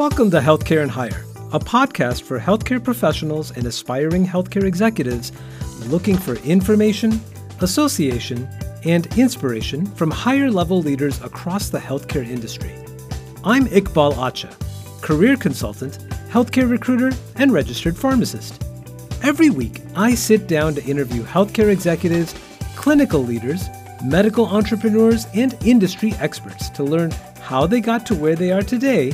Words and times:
Welcome 0.00 0.30
to 0.30 0.40
Healthcare 0.40 0.80
and 0.80 0.90
Hire, 0.90 1.26
a 1.52 1.58
podcast 1.58 2.22
for 2.22 2.40
healthcare 2.40 2.82
professionals 2.82 3.50
and 3.50 3.66
aspiring 3.66 4.26
healthcare 4.26 4.64
executives 4.64 5.30
looking 5.88 6.16
for 6.16 6.36
information, 6.36 7.20
association, 7.60 8.48
and 8.86 9.06
inspiration 9.18 9.84
from 9.84 10.10
higher 10.10 10.50
level 10.50 10.80
leaders 10.80 11.20
across 11.20 11.68
the 11.68 11.78
healthcare 11.78 12.26
industry. 12.26 12.74
I'm 13.44 13.66
Iqbal 13.66 14.14
Acha, 14.14 14.50
career 15.02 15.36
consultant, 15.36 15.98
healthcare 16.30 16.70
recruiter, 16.70 17.14
and 17.36 17.52
registered 17.52 17.94
pharmacist. 17.94 18.64
Every 19.22 19.50
week, 19.50 19.82
I 19.94 20.14
sit 20.14 20.46
down 20.46 20.76
to 20.76 20.84
interview 20.84 21.22
healthcare 21.24 21.70
executives, 21.70 22.34
clinical 22.74 23.22
leaders, 23.22 23.68
medical 24.02 24.46
entrepreneurs, 24.46 25.26
and 25.34 25.54
industry 25.62 26.14
experts 26.20 26.70
to 26.70 26.84
learn 26.84 27.10
how 27.42 27.66
they 27.66 27.82
got 27.82 28.06
to 28.06 28.14
where 28.14 28.34
they 28.34 28.50
are 28.50 28.62
today 28.62 29.12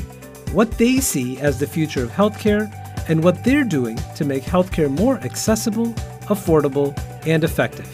what 0.53 0.71
they 0.73 0.99
see 0.99 1.39
as 1.41 1.59
the 1.59 1.67
future 1.67 2.03
of 2.03 2.11
healthcare, 2.11 2.73
and 3.09 3.23
what 3.23 3.45
they're 3.45 3.65
doing 3.65 3.99
to 4.17 4.25
make 4.25 4.43
healthcare 4.43 4.91
more 4.91 5.19
accessible, 5.19 5.93
affordable, 6.23 6.97
and 7.27 7.45
effective. 7.45 7.89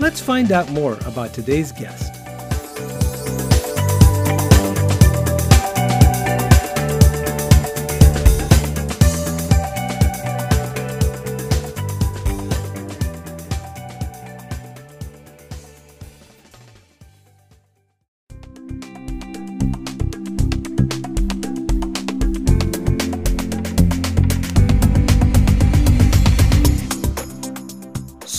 Let's 0.00 0.20
find 0.20 0.52
out 0.52 0.70
more 0.70 0.98
about 1.06 1.32
today's 1.32 1.72
guest. 1.72 2.19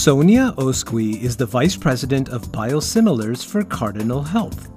Sonia 0.02 0.52
Oskouei 0.58 1.22
is 1.22 1.38
the 1.38 1.46
Vice 1.46 1.76
President 1.76 2.30
of 2.30 2.52
Biosimilars 2.52 3.46
for 3.46 3.64
Cardinal 3.64 4.24
Health. 4.24 4.68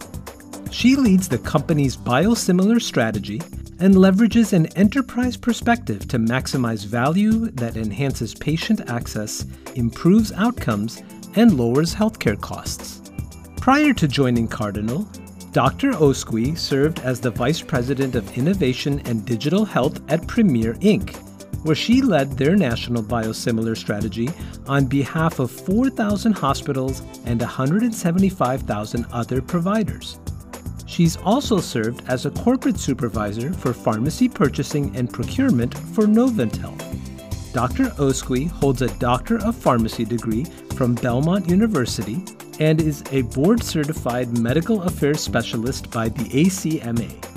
She 0.70 0.96
leads 0.96 1.28
the 1.28 1.38
company's 1.38 1.96
biosimilar 1.96 2.78
strategy 2.78 3.40
and 3.80 3.94
leverages 3.94 4.52
an 4.52 4.66
enterprise 4.76 5.38
perspective 5.38 6.06
to 6.08 6.18
maximize 6.18 6.84
value 6.84 7.50
that 7.52 7.78
enhances 7.78 8.34
patient 8.34 8.90
access, 8.90 9.46
improves 9.76 10.30
outcomes, 10.32 11.02
and 11.36 11.56
lowers 11.56 11.94
healthcare 11.94 12.38
costs. 12.38 13.00
Prior 13.56 13.94
to 13.94 14.06
joining 14.06 14.46
Cardinal, 14.46 15.08
Dr. 15.52 15.92
Oskouei 15.92 16.54
served 16.58 16.98
as 16.98 17.18
the 17.18 17.30
Vice 17.30 17.62
President 17.62 18.14
of 18.14 18.36
Innovation 18.36 19.00
and 19.06 19.24
Digital 19.24 19.64
Health 19.64 20.02
at 20.10 20.26
Premier 20.26 20.74
Inc 20.80 21.23
where 21.64 21.74
she 21.74 22.00
led 22.00 22.32
their 22.32 22.54
national 22.54 23.02
biosimilar 23.02 23.76
strategy 23.76 24.30
on 24.66 24.86
behalf 24.86 25.38
of 25.40 25.50
4,000 25.50 26.32
hospitals 26.32 27.02
and 27.24 27.40
175,000 27.40 29.06
other 29.12 29.42
providers. 29.42 30.18
She's 30.86 31.16
also 31.16 31.58
served 31.58 32.04
as 32.08 32.24
a 32.26 32.30
corporate 32.30 32.78
supervisor 32.78 33.52
for 33.52 33.72
pharmacy 33.72 34.28
purchasing 34.28 34.94
and 34.94 35.12
procurement 35.12 35.76
for 35.76 36.04
Novant 36.04 36.56
Health. 36.56 37.52
Dr. 37.52 37.84
Oskouei 38.00 38.48
holds 38.48 38.82
a 38.82 38.98
Doctor 38.98 39.38
of 39.38 39.56
Pharmacy 39.56 40.04
degree 40.04 40.44
from 40.76 40.94
Belmont 40.94 41.48
University 41.48 42.22
and 42.60 42.80
is 42.80 43.02
a 43.10 43.22
board 43.22 43.62
certified 43.62 44.38
medical 44.38 44.82
affairs 44.82 45.20
specialist 45.20 45.90
by 45.90 46.08
the 46.08 46.24
ACMA. 46.24 47.33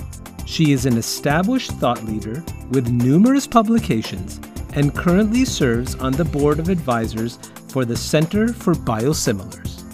She 0.48 0.72
is 0.72 0.86
an 0.86 0.96
established 0.96 1.72
thought 1.72 2.02
leader 2.04 2.42
with 2.70 2.88
numerous 2.88 3.46
publications 3.46 4.40
and 4.72 4.94
currently 4.94 5.44
serves 5.44 5.94
on 5.96 6.12
the 6.12 6.24
board 6.24 6.58
of 6.58 6.70
advisors 6.70 7.38
for 7.68 7.84
the 7.84 7.94
Center 7.94 8.48
for 8.54 8.72
Biosimilars. 8.72 9.84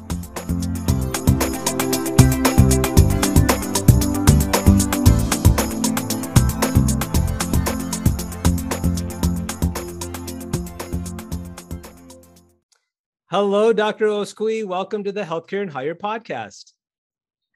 Hello, 13.29 13.73
Dr. 13.73 14.07
Oskouei. 14.07 14.65
Welcome 14.65 15.03
to 15.03 15.11
the 15.11 15.25
Healthcare 15.25 15.63
and 15.63 15.71
Hire 15.73 15.97
podcast. 15.97 16.74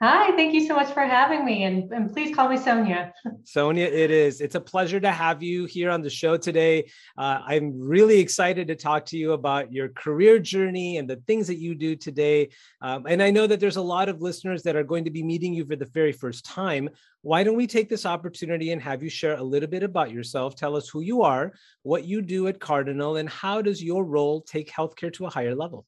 Hi, 0.01 0.31
thank 0.37 0.55
you 0.55 0.65
so 0.65 0.77
much 0.77 0.93
for 0.93 1.05
having 1.05 1.45
me. 1.45 1.65
And, 1.65 1.93
and 1.93 2.13
please 2.13 2.33
call 2.33 2.49
me 2.49 2.57
Sonia. 2.57 3.13
Sonia, 3.45 3.87
it 3.87 4.13
is. 4.13 4.41
It's 4.41 4.55
a 4.55 4.61
pleasure 4.61 5.01
to 5.01 5.11
have 5.11 5.43
you 5.43 5.65
here 5.65 5.91
on 5.91 6.03
the 6.03 6.11
show 6.11 6.37
today. 6.37 6.89
Uh, 7.17 7.41
I'm 7.45 7.77
really 7.81 8.21
excited 8.21 8.69
to 8.69 8.77
talk 8.77 9.07
to 9.07 9.19
you 9.19 9.33
about 9.33 9.73
your 9.73 9.89
career 9.89 10.39
journey 10.39 10.99
and 10.99 11.11
the 11.11 11.17
things 11.27 11.49
that 11.49 11.57
you 11.57 11.75
do 11.75 11.97
today. 11.97 12.51
Um, 12.81 13.07
and 13.09 13.21
I 13.21 13.33
know 13.33 13.49
that 13.49 13.59
there's 13.59 13.75
a 13.75 13.83
lot 13.83 14.09
of 14.09 14.23
listeners 14.23 14.63
that 14.63 14.77
are 14.77 14.85
going 14.85 15.05
to 15.05 15.11
be 15.11 15.25
meeting 15.25 15.53
you 15.53 15.67
for 15.67 15.75
the 15.75 15.87
very 15.87 16.13
first 16.13 16.45
time. 16.45 16.91
Why 17.23 17.43
don't 17.43 17.57
we 17.57 17.67
take 17.67 17.89
this 17.89 18.07
opportunity 18.07 18.71
and 18.71 18.81
have 18.81 19.03
you 19.03 19.11
share 19.11 19.37
a 19.37 19.43
little 19.43 19.69
bit 19.69 19.83
about 19.83 20.13
yourself? 20.13 20.55
Tell 20.55 20.77
us 20.77 20.89
who 20.89 21.01
you 21.01 21.23
are, 21.23 21.55
what 21.83 22.05
you 22.05 22.23
do 22.23 22.47
at 22.47 22.61
Cardinal, 22.61 23.17
and 23.17 23.29
how 23.29 23.63
does 23.63 23.83
your 23.83 24.05
role 24.05 24.43
take 24.43 24.71
healthcare 24.71 25.13
to 25.15 25.27
a 25.27 25.31
higher 25.31 25.57
level? 25.57 25.87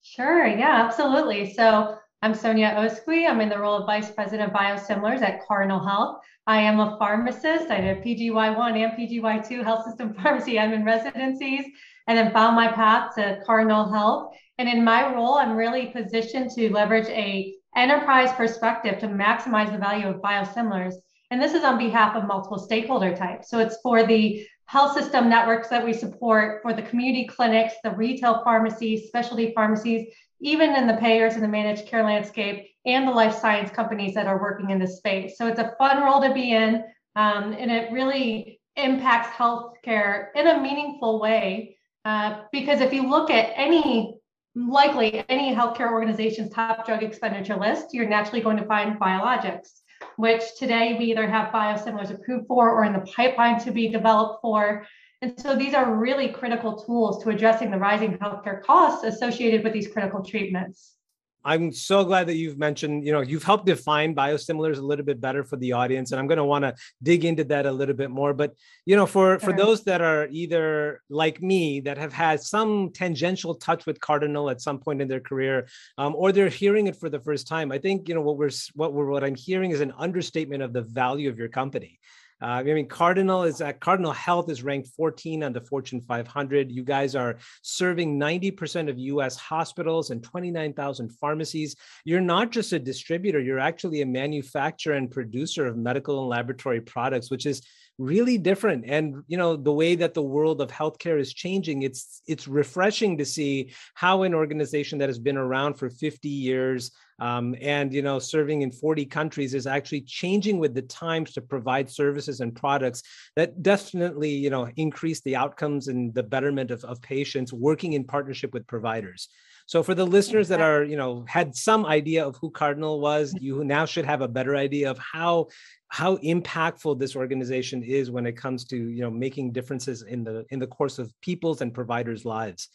Sure. 0.00 0.46
Yeah, 0.46 0.86
absolutely. 0.86 1.52
So, 1.52 1.98
I'm 2.22 2.34
Sonia 2.34 2.74
Oskouei. 2.76 3.26
I'm 3.26 3.40
in 3.40 3.48
the 3.48 3.58
role 3.58 3.78
of 3.78 3.86
Vice 3.86 4.10
President 4.10 4.50
of 4.50 4.54
Biosimilars 4.54 5.22
at 5.22 5.42
Cardinal 5.46 5.82
Health. 5.82 6.20
I 6.46 6.60
am 6.60 6.78
a 6.78 6.98
pharmacist. 6.98 7.70
I 7.70 7.80
did 7.80 8.04
PGY1 8.04 8.76
and 8.76 8.92
PGY2 8.92 9.64
health 9.64 9.86
system 9.86 10.12
pharmacy 10.22 10.56
admin 10.56 10.84
residencies, 10.84 11.64
and 12.08 12.18
then 12.18 12.30
found 12.30 12.56
my 12.56 12.68
path 12.68 13.14
to 13.14 13.40
Cardinal 13.46 13.90
Health. 13.90 14.36
And 14.58 14.68
in 14.68 14.84
my 14.84 15.14
role, 15.14 15.36
I'm 15.36 15.56
really 15.56 15.86
positioned 15.86 16.50
to 16.56 16.70
leverage 16.70 17.08
a 17.08 17.54
enterprise 17.74 18.32
perspective 18.32 18.98
to 18.98 19.08
maximize 19.08 19.72
the 19.72 19.78
value 19.78 20.06
of 20.06 20.16
biosimilars. 20.16 20.96
And 21.30 21.40
this 21.40 21.54
is 21.54 21.64
on 21.64 21.78
behalf 21.78 22.16
of 22.16 22.26
multiple 22.26 22.58
stakeholder 22.58 23.16
types. 23.16 23.48
So 23.48 23.60
it's 23.60 23.78
for 23.82 24.02
the 24.02 24.46
health 24.66 24.92
system 24.92 25.30
networks 25.30 25.68
that 25.68 25.82
we 25.82 25.94
support, 25.94 26.60
for 26.60 26.74
the 26.74 26.82
community 26.82 27.26
clinics, 27.26 27.74
the 27.82 27.92
retail 27.92 28.42
pharmacies, 28.44 29.06
specialty 29.06 29.54
pharmacies, 29.54 30.12
even 30.40 30.74
in 30.74 30.86
the 30.86 30.94
payers 30.94 31.34
in 31.34 31.42
the 31.42 31.48
managed 31.48 31.86
care 31.86 32.02
landscape 32.02 32.66
and 32.86 33.06
the 33.06 33.12
life 33.12 33.34
science 33.34 33.70
companies 33.70 34.14
that 34.14 34.26
are 34.26 34.40
working 34.40 34.70
in 34.70 34.78
this 34.78 34.96
space. 34.96 35.36
So 35.36 35.46
it's 35.46 35.58
a 35.58 35.74
fun 35.78 36.02
role 36.02 36.20
to 36.22 36.32
be 36.32 36.52
in, 36.52 36.82
um, 37.16 37.52
and 37.52 37.70
it 37.70 37.92
really 37.92 38.60
impacts 38.76 39.28
healthcare 39.36 40.28
in 40.34 40.46
a 40.46 40.60
meaningful 40.60 41.20
way. 41.20 41.76
Uh, 42.04 42.42
because 42.50 42.80
if 42.80 42.92
you 42.92 43.08
look 43.08 43.30
at 43.30 43.52
any, 43.54 44.14
likely 44.54 45.22
any 45.28 45.54
healthcare 45.54 45.92
organization's 45.92 46.50
top 46.50 46.86
drug 46.86 47.02
expenditure 47.02 47.56
list, 47.56 47.88
you're 47.92 48.08
naturally 48.08 48.40
going 48.40 48.56
to 48.56 48.64
find 48.64 48.98
biologics, 48.98 49.80
which 50.16 50.42
today 50.58 50.96
we 50.98 51.06
either 51.06 51.28
have 51.28 51.52
biosimilars 51.52 52.10
approved 52.10 52.46
for 52.46 52.70
or 52.70 52.84
in 52.84 52.94
the 52.94 53.00
pipeline 53.00 53.60
to 53.60 53.70
be 53.70 53.88
developed 53.88 54.40
for. 54.40 54.86
And 55.22 55.38
so 55.38 55.54
these 55.54 55.74
are 55.74 55.94
really 55.94 56.28
critical 56.28 56.76
tools 56.76 57.22
to 57.22 57.30
addressing 57.30 57.70
the 57.70 57.78
rising 57.78 58.16
healthcare 58.18 58.62
costs 58.62 59.04
associated 59.04 59.62
with 59.62 59.74
these 59.74 59.88
critical 59.88 60.24
treatments. 60.24 60.96
I'm 61.44 61.72
so 61.72 62.04
glad 62.04 62.26
that 62.26 62.36
you've 62.36 62.58
mentioned, 62.58 63.06
you 63.06 63.12
know, 63.12 63.22
you've 63.22 63.42
helped 63.42 63.64
define 63.64 64.14
biosimilars 64.14 64.76
a 64.76 64.82
little 64.82 65.04
bit 65.04 65.20
better 65.20 65.42
for 65.42 65.56
the 65.56 65.72
audience. 65.72 66.12
And 66.12 66.20
I'm 66.20 66.26
going 66.26 66.38
to 66.38 66.44
want 66.44 66.64
to 66.64 66.74
dig 67.02 67.24
into 67.24 67.44
that 67.44 67.64
a 67.64 67.72
little 67.72 67.94
bit 67.94 68.10
more. 68.10 68.34
But, 68.34 68.54
you 68.84 68.94
know, 68.94 69.06
for, 69.06 69.38
sure. 69.38 69.50
for 69.50 69.56
those 69.56 69.82
that 69.84 70.02
are 70.02 70.28
either 70.30 71.00
like 71.08 71.40
me 71.40 71.80
that 71.80 71.96
have 71.96 72.12
had 72.12 72.42
some 72.42 72.90
tangential 72.92 73.54
touch 73.54 73.86
with 73.86 74.00
Cardinal 74.00 74.50
at 74.50 74.60
some 74.60 74.78
point 74.78 75.00
in 75.00 75.08
their 75.08 75.20
career, 75.20 75.66
um, 75.96 76.14
or 76.14 76.30
they're 76.30 76.50
hearing 76.50 76.86
it 76.88 76.96
for 76.96 77.08
the 77.08 77.20
first 77.20 77.46
time, 77.46 77.72
I 77.72 77.78
think, 77.78 78.08
you 78.08 78.14
know, 78.14 78.22
what 78.22 78.36
we're, 78.36 78.50
what 78.74 78.92
we're, 78.92 79.06
what 79.06 79.24
I'm 79.24 79.34
hearing 79.34 79.70
is 79.70 79.80
an 79.80 79.94
understatement 79.96 80.62
of 80.62 80.74
the 80.74 80.82
value 80.82 81.30
of 81.30 81.38
your 81.38 81.48
company. 81.48 82.00
Uh, 82.42 82.46
I 82.46 82.62
mean, 82.62 82.88
Cardinal 82.88 83.42
is 83.42 83.60
at 83.60 83.80
Cardinal 83.80 84.12
Health 84.12 84.50
is 84.50 84.62
ranked 84.62 84.88
14 84.96 85.42
on 85.42 85.52
the 85.52 85.60
Fortune 85.60 86.00
500. 86.00 86.72
You 86.72 86.82
guys 86.82 87.14
are 87.14 87.36
serving 87.62 88.18
90% 88.18 88.88
of 88.88 88.98
US 88.98 89.36
hospitals 89.36 90.10
and 90.10 90.22
29,000 90.22 91.10
pharmacies. 91.10 91.76
You're 92.04 92.20
not 92.20 92.50
just 92.50 92.72
a 92.72 92.78
distributor, 92.78 93.40
you're 93.40 93.58
actually 93.58 94.00
a 94.00 94.06
manufacturer 94.06 94.94
and 94.94 95.10
producer 95.10 95.66
of 95.66 95.76
medical 95.76 96.20
and 96.20 96.28
laboratory 96.28 96.80
products, 96.80 97.30
which 97.30 97.44
is 97.44 97.62
really 98.00 98.38
different. 98.38 98.84
And 98.86 99.22
you 99.28 99.36
know 99.36 99.56
the 99.56 99.72
way 99.72 99.94
that 99.94 100.14
the 100.14 100.22
world 100.22 100.60
of 100.60 100.70
healthcare 100.70 101.20
is 101.20 101.34
changing 101.34 101.82
it's 101.82 102.22
it's 102.26 102.48
refreshing 102.48 103.18
to 103.18 103.24
see 103.24 103.72
how 103.94 104.22
an 104.22 104.34
organization 104.34 104.98
that 104.98 105.08
has 105.08 105.18
been 105.18 105.36
around 105.36 105.74
for 105.74 105.90
50 105.90 106.28
years 106.28 106.90
um, 107.20 107.54
and 107.60 107.92
you 107.92 108.02
know 108.02 108.18
serving 108.18 108.62
in 108.62 108.72
40 108.72 109.04
countries 109.04 109.52
is 109.54 109.66
actually 109.66 110.00
changing 110.00 110.58
with 110.58 110.74
the 110.74 110.82
times 110.82 111.32
to 111.32 111.42
provide 111.42 111.90
services 111.90 112.40
and 112.40 112.56
products 112.56 113.02
that 113.36 113.62
definitely 113.62 114.30
you 114.30 114.50
know 114.50 114.68
increase 114.76 115.20
the 115.20 115.36
outcomes 115.36 115.88
and 115.88 116.14
the 116.14 116.22
betterment 116.22 116.70
of, 116.70 116.82
of 116.84 117.02
patients 117.02 117.52
working 117.52 117.92
in 117.92 118.04
partnership 118.04 118.54
with 118.54 118.66
providers 118.66 119.28
so 119.70 119.84
for 119.84 119.94
the 119.94 120.04
listeners 120.04 120.48
that 120.48 120.60
are, 120.60 120.82
you 120.82 120.96
know, 120.96 121.24
had 121.28 121.54
some 121.54 121.86
idea 121.86 122.26
of 122.26 122.34
who 122.38 122.50
Cardinal 122.50 122.98
was, 122.98 123.32
mm-hmm. 123.32 123.44
you 123.44 123.62
now 123.62 123.84
should 123.84 124.04
have 124.04 124.20
a 124.20 124.26
better 124.26 124.56
idea 124.56 124.90
of 124.90 124.98
how 124.98 125.46
how 125.86 126.16
impactful 126.16 126.98
this 126.98 127.14
organization 127.14 127.84
is 127.84 128.10
when 128.10 128.26
it 128.26 128.36
comes 128.36 128.64
to, 128.64 128.76
you 128.76 129.00
know, 129.00 129.12
making 129.12 129.52
differences 129.52 130.02
in 130.02 130.24
the 130.24 130.44
in 130.50 130.58
the 130.58 130.66
course 130.66 130.98
of 130.98 131.14
people's 131.20 131.60
and 131.60 131.72
providers' 131.72 132.24
lives. 132.24 132.68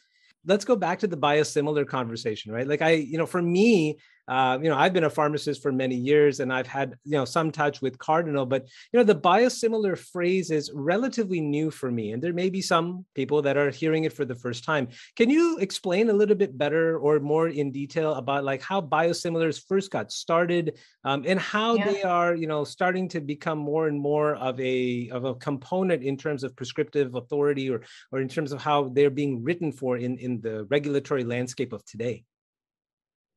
Let's 0.45 0.63
go 0.63 0.77
back 0.77 0.99
to 0.99 1.07
the 1.07 1.17
biosimilar 1.17 1.85
conversation, 1.85 2.53
right? 2.53 2.65
Like 2.65 2.81
I, 2.81 2.91
you 2.91 3.17
know, 3.17 3.25
for 3.25 3.41
me, 3.41 3.97
uh, 4.27 4.57
you 4.61 4.69
know, 4.69 4.75
I've 4.75 4.93
been 4.93 5.03
a 5.03 5.09
pharmacist 5.09 5.61
for 5.61 5.71
many 5.71 5.95
years 5.95 6.39
and 6.39 6.51
I've 6.51 6.67
had, 6.67 6.95
you 7.03 7.11
know, 7.11 7.25
some 7.25 7.51
touch 7.51 7.81
with 7.81 7.97
Cardinal, 7.99 8.45
but, 8.45 8.67
you 8.91 8.99
know, 8.99 9.03
the 9.03 9.15
biosimilar 9.15 9.97
phrase 9.97 10.49
is 10.49 10.71
relatively 10.73 11.41
new 11.41 11.69
for 11.69 11.91
me. 11.91 12.11
And 12.11 12.21
there 12.21 12.33
may 12.33 12.49
be 12.49 12.61
some 12.61 13.05
people 13.13 13.41
that 13.43 13.57
are 13.57 13.69
hearing 13.69 14.03
it 14.03 14.13
for 14.13 14.25
the 14.25 14.35
first 14.35 14.63
time. 14.63 14.87
Can 15.15 15.29
you 15.29 15.57
explain 15.59 16.09
a 16.09 16.13
little 16.13 16.35
bit 16.35 16.57
better 16.57 16.97
or 16.97 17.19
more 17.19 17.49
in 17.49 17.71
detail 17.71 18.15
about 18.15 18.43
like 18.43 18.61
how 18.61 18.81
biosimilars 18.81 19.61
first 19.67 19.91
got 19.91 20.11
started 20.11 20.79
um, 21.03 21.23
and 21.27 21.39
how 21.39 21.75
yeah. 21.75 21.91
they 21.91 22.03
are, 22.03 22.33
you 22.33 22.47
know, 22.47 22.63
starting 22.63 23.07
to 23.09 23.21
become 23.21 23.59
more 23.59 23.87
and 23.87 23.99
more 23.99 24.35
of 24.35 24.59
a, 24.59 25.09
of 25.09 25.25
a 25.25 25.35
component 25.35 26.03
in 26.03 26.17
terms 26.17 26.43
of 26.43 26.55
prescriptive 26.55 27.13
authority 27.13 27.69
or, 27.69 27.81
or 28.11 28.21
in 28.21 28.27
terms 28.27 28.51
of 28.51 28.61
how 28.61 28.89
they're 28.89 29.09
being 29.09 29.43
written 29.43 29.71
for 29.71 29.97
in, 29.97 30.17
in 30.17 30.41
the 30.41 30.65
regulatory 30.65 31.23
landscape 31.23 31.71
of 31.73 31.85
today? 31.85 32.23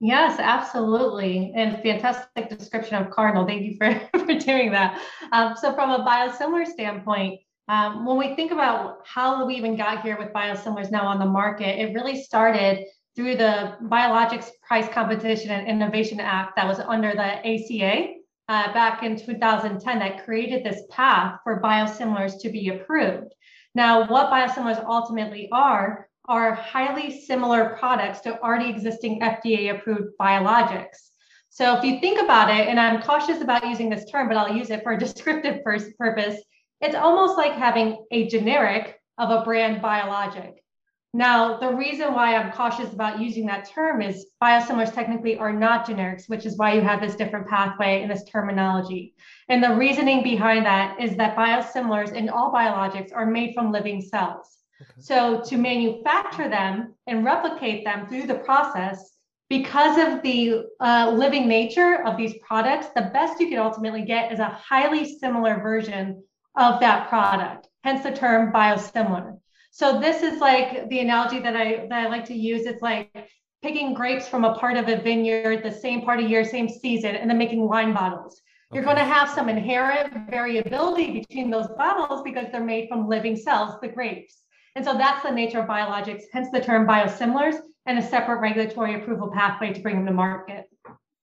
Yes, 0.01 0.39
absolutely. 0.39 1.53
And 1.57 1.83
fantastic 1.83 2.49
description 2.49 3.03
of 3.03 3.11
Cardinal. 3.11 3.47
Thank 3.47 3.63
you 3.63 3.77
for, 3.77 4.01
for 4.19 4.35
doing 4.39 4.71
that. 4.73 5.01
Um, 5.33 5.57
so, 5.57 5.73
from 5.75 5.91
a 5.91 6.05
biosimilar 6.05 6.67
standpoint, 6.67 7.41
um, 7.69 8.07
when 8.07 8.17
we 8.17 8.35
think 8.35 8.53
about 8.53 9.01
how 9.05 9.45
we 9.45 9.55
even 9.57 9.77
got 9.77 10.03
here 10.03 10.17
with 10.17 10.33
biosimilars 10.33 10.91
now 10.91 11.07
on 11.07 11.19
the 11.19 11.27
market, 11.27 11.81
it 11.81 11.95
really 11.95 12.23
started 12.23 12.87
through 13.17 13.37
the 13.37 13.77
Biologics 13.83 14.49
Price 14.67 14.89
Competition 14.89 15.51
and 15.51 15.67
Innovation 15.67 16.21
Act 16.21 16.55
that 16.57 16.67
was 16.67 16.79
under 16.79 17.13
the 17.13 17.21
ACA 17.47 18.15
uh, 18.49 18.73
back 18.73 19.03
in 19.03 19.17
2010 19.19 19.99
that 19.99 20.25
created 20.25 20.65
this 20.65 20.83
path 20.91 21.41
for 21.43 21.61
biosimilars 21.61 22.41
to 22.41 22.49
be 22.49 22.69
approved. 22.69 23.35
Now, 23.75 24.09
what 24.09 24.31
biosimilars 24.31 24.83
ultimately 24.85 25.49
are 25.53 26.08
are 26.29 26.55
highly 26.55 27.21
similar 27.23 27.77
products 27.79 28.21
to 28.21 28.41
already 28.43 28.69
existing 28.69 29.21
FDA 29.21 29.75
approved 29.75 30.13
biologics. 30.21 31.09
So 31.49 31.77
if 31.77 31.83
you 31.83 31.99
think 32.01 32.21
about 32.21 32.51
it, 32.51 32.69
and 32.69 32.79
I'm 32.79 33.03
cautious 33.03 33.41
about 33.41 33.67
using 33.67 33.89
this 33.89 34.09
term, 34.11 34.29
but 34.29 34.37
I'll 34.37 34.55
use 34.55 34.71
it 34.71 34.83
for 34.83 34.93
a 34.93 34.99
descriptive 35.07 35.65
purpose, 35.65 36.41
it's 36.81 36.95
almost 36.95 37.37
like 37.37 37.53
having 37.53 38.05
a 38.11 38.29
generic 38.29 39.01
of 39.17 39.31
a 39.31 39.43
brand 39.43 39.83
biologic. 39.83 40.63
Now, 41.15 41.57
the 41.57 41.75
reason 41.75 42.13
why 42.13 42.37
I'm 42.37 42.53
cautious 42.53 42.93
about 42.93 43.19
using 43.19 43.47
that 43.47 43.69
term 43.71 44.03
is 44.03 44.27
biosimilars 44.43 44.95
technically 44.95 45.39
are 45.39 45.53
not 45.53 45.87
generics, 45.87 46.29
which 46.29 46.45
is 46.45 46.59
why 46.59 46.75
you 46.75 46.83
have 46.83 47.01
this 47.01 47.17
different 47.17 47.49
pathway 47.49 48.03
and 48.03 48.11
this 48.11 48.25
terminology. 48.25 49.15
And 49.49 49.65
the 49.65 49.75
reasoning 49.75 50.23
behind 50.23 50.67
that 50.67 51.01
is 51.01 51.17
that 51.17 51.35
biosimilars 51.35 52.13
in 52.13 52.29
all 52.29 52.53
biologics 52.53 53.11
are 53.15 53.25
made 53.25 53.55
from 53.55 53.73
living 53.73 54.03
cells. 54.03 54.58
So 54.99 55.43
to 55.47 55.57
manufacture 55.57 56.49
them 56.49 56.95
and 57.07 57.25
replicate 57.25 57.85
them 57.85 58.07
through 58.07 58.27
the 58.27 58.37
process, 58.37 59.17
because 59.49 59.97
of 59.97 60.23
the 60.23 60.65
uh, 60.81 61.11
living 61.17 61.49
nature 61.49 62.07
of 62.07 62.17
these 62.17 62.35
products, 62.47 62.89
the 62.95 63.11
best 63.15 63.41
you 63.41 63.49
can 63.49 63.59
ultimately 63.59 64.03
get 64.03 64.31
is 64.31 64.41
a 64.41 64.49
highly 64.49 65.19
similar 65.19 65.61
version 65.61 66.23
of 66.57 66.81
that 66.81 67.09
product, 67.09 67.69
hence 67.83 68.03
the 68.03 68.11
term 68.11 68.53
biosimilar. 68.53 69.39
So 69.71 70.01
this 70.01 70.23
is 70.23 70.41
like 70.41 70.89
the 70.91 71.01
analogy 71.01 71.39
that 71.39 71.57
I 71.57 71.87
that 71.89 72.07
I 72.07 72.09
like 72.09 72.27
to 72.27 72.35
use. 72.35 72.67
It's 72.67 72.83
like 72.83 73.31
picking 73.63 73.95
grapes 73.95 74.29
from 74.29 74.45
a 74.45 74.55
part 74.55 74.77
of 74.77 74.89
a 74.89 75.01
vineyard, 75.01 75.63
the 75.63 75.73
same 75.73 76.03
part 76.03 76.21
of 76.21 76.29
year, 76.29 76.45
same 76.45 76.69
season, 76.69 77.17
and 77.17 77.31
then 77.31 77.39
making 77.39 77.67
wine 77.67 77.95
bottles. 77.95 78.41
You're 78.73 78.85
going 78.85 78.97
to 78.97 79.05
have 79.05 79.31
some 79.31 79.49
inherent 79.49 80.31
variability 80.31 81.21
between 81.21 81.49
those 81.49 81.69
bottles 81.69 82.23
because 82.23 82.47
they're 82.53 82.63
made 82.63 82.89
from 82.89 83.09
living 83.09 83.35
cells, 83.35 83.77
the 83.81 83.89
grapes. 83.89 84.43
And 84.79 84.85
so 84.85 84.97
that's 84.97 85.25
the 85.25 85.33
nature 85.33 85.59
of 85.59 85.67
biologics, 85.67 86.23
hence 86.33 86.51
the 86.53 86.61
term 86.61 86.87
biosimilars 86.87 87.57
and 87.87 87.99
a 87.99 88.03
separate 88.03 88.39
regulatory 88.39 88.95
approval 88.95 89.29
pathway 89.29 89.73
to 89.73 89.81
bring 89.81 89.97
them 89.97 90.07
to 90.07 90.13
market. 90.13 90.67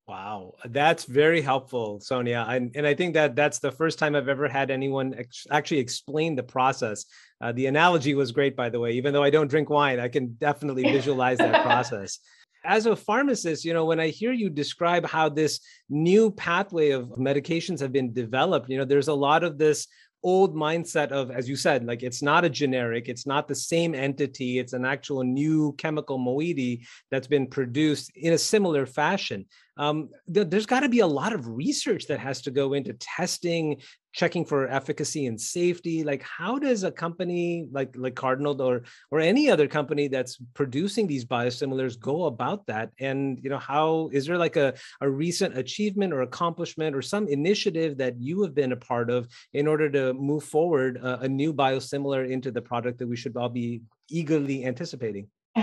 Wow, 0.10 0.56
that's 0.66 1.06
very 1.06 1.40
helpful, 1.40 2.02
Sonia. 2.02 2.46
And, 2.50 2.76
and 2.76 2.86
I 2.86 2.94
think 2.94 3.14
that 3.14 3.34
that's 3.34 3.60
the 3.60 3.72
first 3.72 3.98
time 3.98 4.14
I've 4.14 4.28
ever 4.28 4.50
had 4.50 4.72
anyone 4.72 5.16
ex- 5.18 5.48
actually 5.50 5.80
explain 5.80 6.36
the 6.36 6.44
process. 6.44 7.06
Uh, 7.40 7.54
the 7.54 7.68
analogy 7.68 8.14
was 8.14 8.34
great, 8.34 8.58
by 8.58 8.68
the 8.68 8.82
way. 8.82 8.92
Even 8.92 9.14
though 9.14 9.24
I 9.24 9.30
don't 9.30 9.48
drink 9.48 9.70
wine, 9.70 10.02
I 10.02 10.10
can 10.10 10.34
definitely 10.34 10.84
visualize 10.84 11.38
that 11.38 11.64
process. 11.66 12.20
As 12.66 12.88
a 12.88 12.96
pharmacist, 12.96 13.64
you 13.64 13.74
know, 13.74 13.86
when 13.86 14.02
I 14.02 14.10
hear 14.10 14.34
you 14.34 14.50
describe 14.50 15.06
how 15.06 15.30
this 15.30 15.62
new 15.88 16.30
pathway 16.30 16.90
of 16.90 17.08
medications 17.12 17.80
have 17.80 17.94
been 17.94 18.12
developed, 18.12 18.70
you 18.70 18.78
know, 18.78 18.86
there's 18.86 19.08
a 19.08 19.14
lot 19.14 19.46
of 19.46 19.58
this 19.58 19.88
old 20.26 20.56
mindset 20.56 21.12
of 21.12 21.30
as 21.30 21.48
you 21.48 21.56
said 21.56 21.86
like 21.86 22.02
it's 22.02 22.24
not 22.24 22.44
a 22.44 22.50
generic 22.50 23.08
it's 23.08 23.28
not 23.28 23.48
the 23.48 23.54
same 23.54 23.94
entity 23.94 24.58
it's 24.58 24.74
an 24.74 24.84
actual 24.84 25.24
new 25.24 25.72
chemical 25.74 26.18
moiety 26.18 26.84
that's 27.12 27.28
been 27.28 27.46
produced 27.46 28.10
in 28.16 28.34
a 28.34 28.38
similar 28.38 28.88
fashion 28.88 29.46
um, 29.78 30.10
th- 30.34 30.48
there's 30.50 30.66
got 30.66 30.82
to 30.82 30.90
be 30.90 31.00
a 31.00 31.08
lot 31.08 31.34
of 31.34 31.48
research 31.48 32.08
that 32.08 32.20
has 32.20 32.42
to 32.44 32.52
go 32.52 32.74
into 32.74 32.94
testing 32.94 33.82
checking 34.16 34.46
for 34.46 34.70
efficacy 34.70 35.26
and 35.26 35.40
safety. 35.40 36.04
Like 36.04 36.24
how 36.24 36.58
does 36.58 36.84
a 36.84 36.92
company 36.92 37.68
like 37.72 37.94
like 37.98 38.16
cardinal 38.16 38.62
or 38.62 38.84
or 39.12 39.20
any 39.20 39.50
other 39.50 39.68
company 39.68 40.08
that's 40.08 40.38
producing 40.54 41.06
these 41.06 41.26
biosimilars 41.26 42.00
go 42.00 42.24
about 42.26 42.66
that? 42.68 42.92
And 43.00 43.40
you 43.44 43.50
know 43.50 43.60
how 43.60 44.10
is 44.14 44.26
there 44.26 44.38
like 44.38 44.56
a, 44.56 44.74
a 45.02 45.10
recent 45.10 45.58
achievement 45.58 46.14
or 46.14 46.22
accomplishment 46.22 46.96
or 46.96 47.02
some 47.02 47.28
initiative 47.28 47.98
that 47.98 48.20
you 48.22 48.42
have 48.44 48.56
been 48.56 48.72
a 48.72 48.78
part 48.78 49.10
of 49.10 49.28
in 49.54 49.68
order 49.68 49.90
to 49.92 50.14
move 50.14 50.46
forward 50.46 50.98
a, 50.98 51.22
a 51.22 51.28
new 51.28 51.54
biosimilar 51.54 52.30
into 52.30 52.52
the 52.52 52.62
product 52.62 53.00
that 53.00 53.08
we 53.08 53.18
should 53.18 53.36
all 53.36 53.50
be 53.50 53.82
eagerly 54.10 54.66
anticipating 54.66 55.28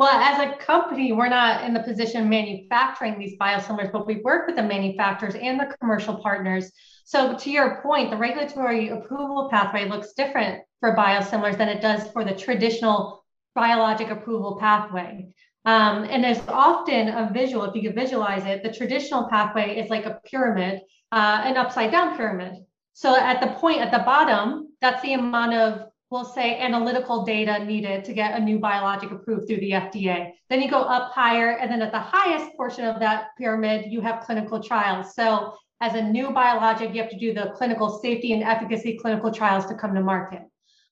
well, 0.00 0.18
as 0.18 0.40
a 0.40 0.56
company, 0.56 1.12
we're 1.12 1.28
not 1.28 1.62
in 1.62 1.74
the 1.74 1.80
position 1.80 2.26
manufacturing 2.26 3.18
these 3.18 3.36
biosimilars, 3.38 3.92
but 3.92 4.06
we 4.06 4.22
work 4.22 4.46
with 4.46 4.56
the 4.56 4.62
manufacturers 4.62 5.34
and 5.34 5.60
the 5.60 5.76
commercial 5.78 6.16
partners. 6.16 6.72
So, 7.04 7.36
to 7.36 7.50
your 7.50 7.82
point, 7.82 8.10
the 8.10 8.16
regulatory 8.16 8.88
approval 8.88 9.50
pathway 9.50 9.86
looks 9.86 10.14
different 10.14 10.62
for 10.80 10.96
biosimilars 10.96 11.58
than 11.58 11.68
it 11.68 11.82
does 11.82 12.10
for 12.12 12.24
the 12.24 12.34
traditional 12.34 13.22
biologic 13.54 14.08
approval 14.08 14.56
pathway. 14.58 15.28
Um, 15.66 16.04
and 16.04 16.24
there's 16.24 16.40
often 16.48 17.08
a 17.08 17.30
visual, 17.30 17.64
if 17.64 17.74
you 17.74 17.82
could 17.82 17.94
visualize 17.94 18.46
it, 18.46 18.62
the 18.62 18.72
traditional 18.72 19.28
pathway 19.28 19.76
is 19.76 19.90
like 19.90 20.06
a 20.06 20.18
pyramid, 20.24 20.80
uh, 21.12 21.42
an 21.44 21.58
upside 21.58 21.90
down 21.90 22.16
pyramid. 22.16 22.54
So, 22.94 23.14
at 23.14 23.42
the 23.42 23.48
point 23.48 23.82
at 23.82 23.92
the 23.92 23.98
bottom, 23.98 24.72
that's 24.80 25.02
the 25.02 25.12
amount 25.12 25.52
of 25.52 25.89
we'll 26.10 26.24
say 26.24 26.58
analytical 26.58 27.24
data 27.24 27.64
needed 27.64 28.04
to 28.04 28.12
get 28.12 28.36
a 28.36 28.42
new 28.42 28.58
biologic 28.58 29.12
approved 29.12 29.46
through 29.46 29.60
the 29.60 29.70
FDA. 29.70 30.32
Then 30.48 30.60
you 30.60 30.68
go 30.68 30.82
up 30.82 31.12
higher, 31.12 31.52
and 31.58 31.70
then 31.70 31.82
at 31.82 31.92
the 31.92 32.00
highest 32.00 32.56
portion 32.56 32.84
of 32.84 32.98
that 32.98 33.28
pyramid, 33.38 33.92
you 33.92 34.00
have 34.00 34.24
clinical 34.24 34.60
trials. 34.60 35.14
So 35.14 35.54
as 35.80 35.94
a 35.94 36.02
new 36.02 36.30
biologic, 36.30 36.92
you 36.92 37.00
have 37.00 37.10
to 37.10 37.18
do 37.18 37.32
the 37.32 37.52
clinical 37.56 38.00
safety 38.00 38.32
and 38.32 38.42
efficacy 38.42 38.98
clinical 38.98 39.32
trials 39.32 39.66
to 39.66 39.74
come 39.74 39.94
to 39.94 40.02
market. 40.02 40.42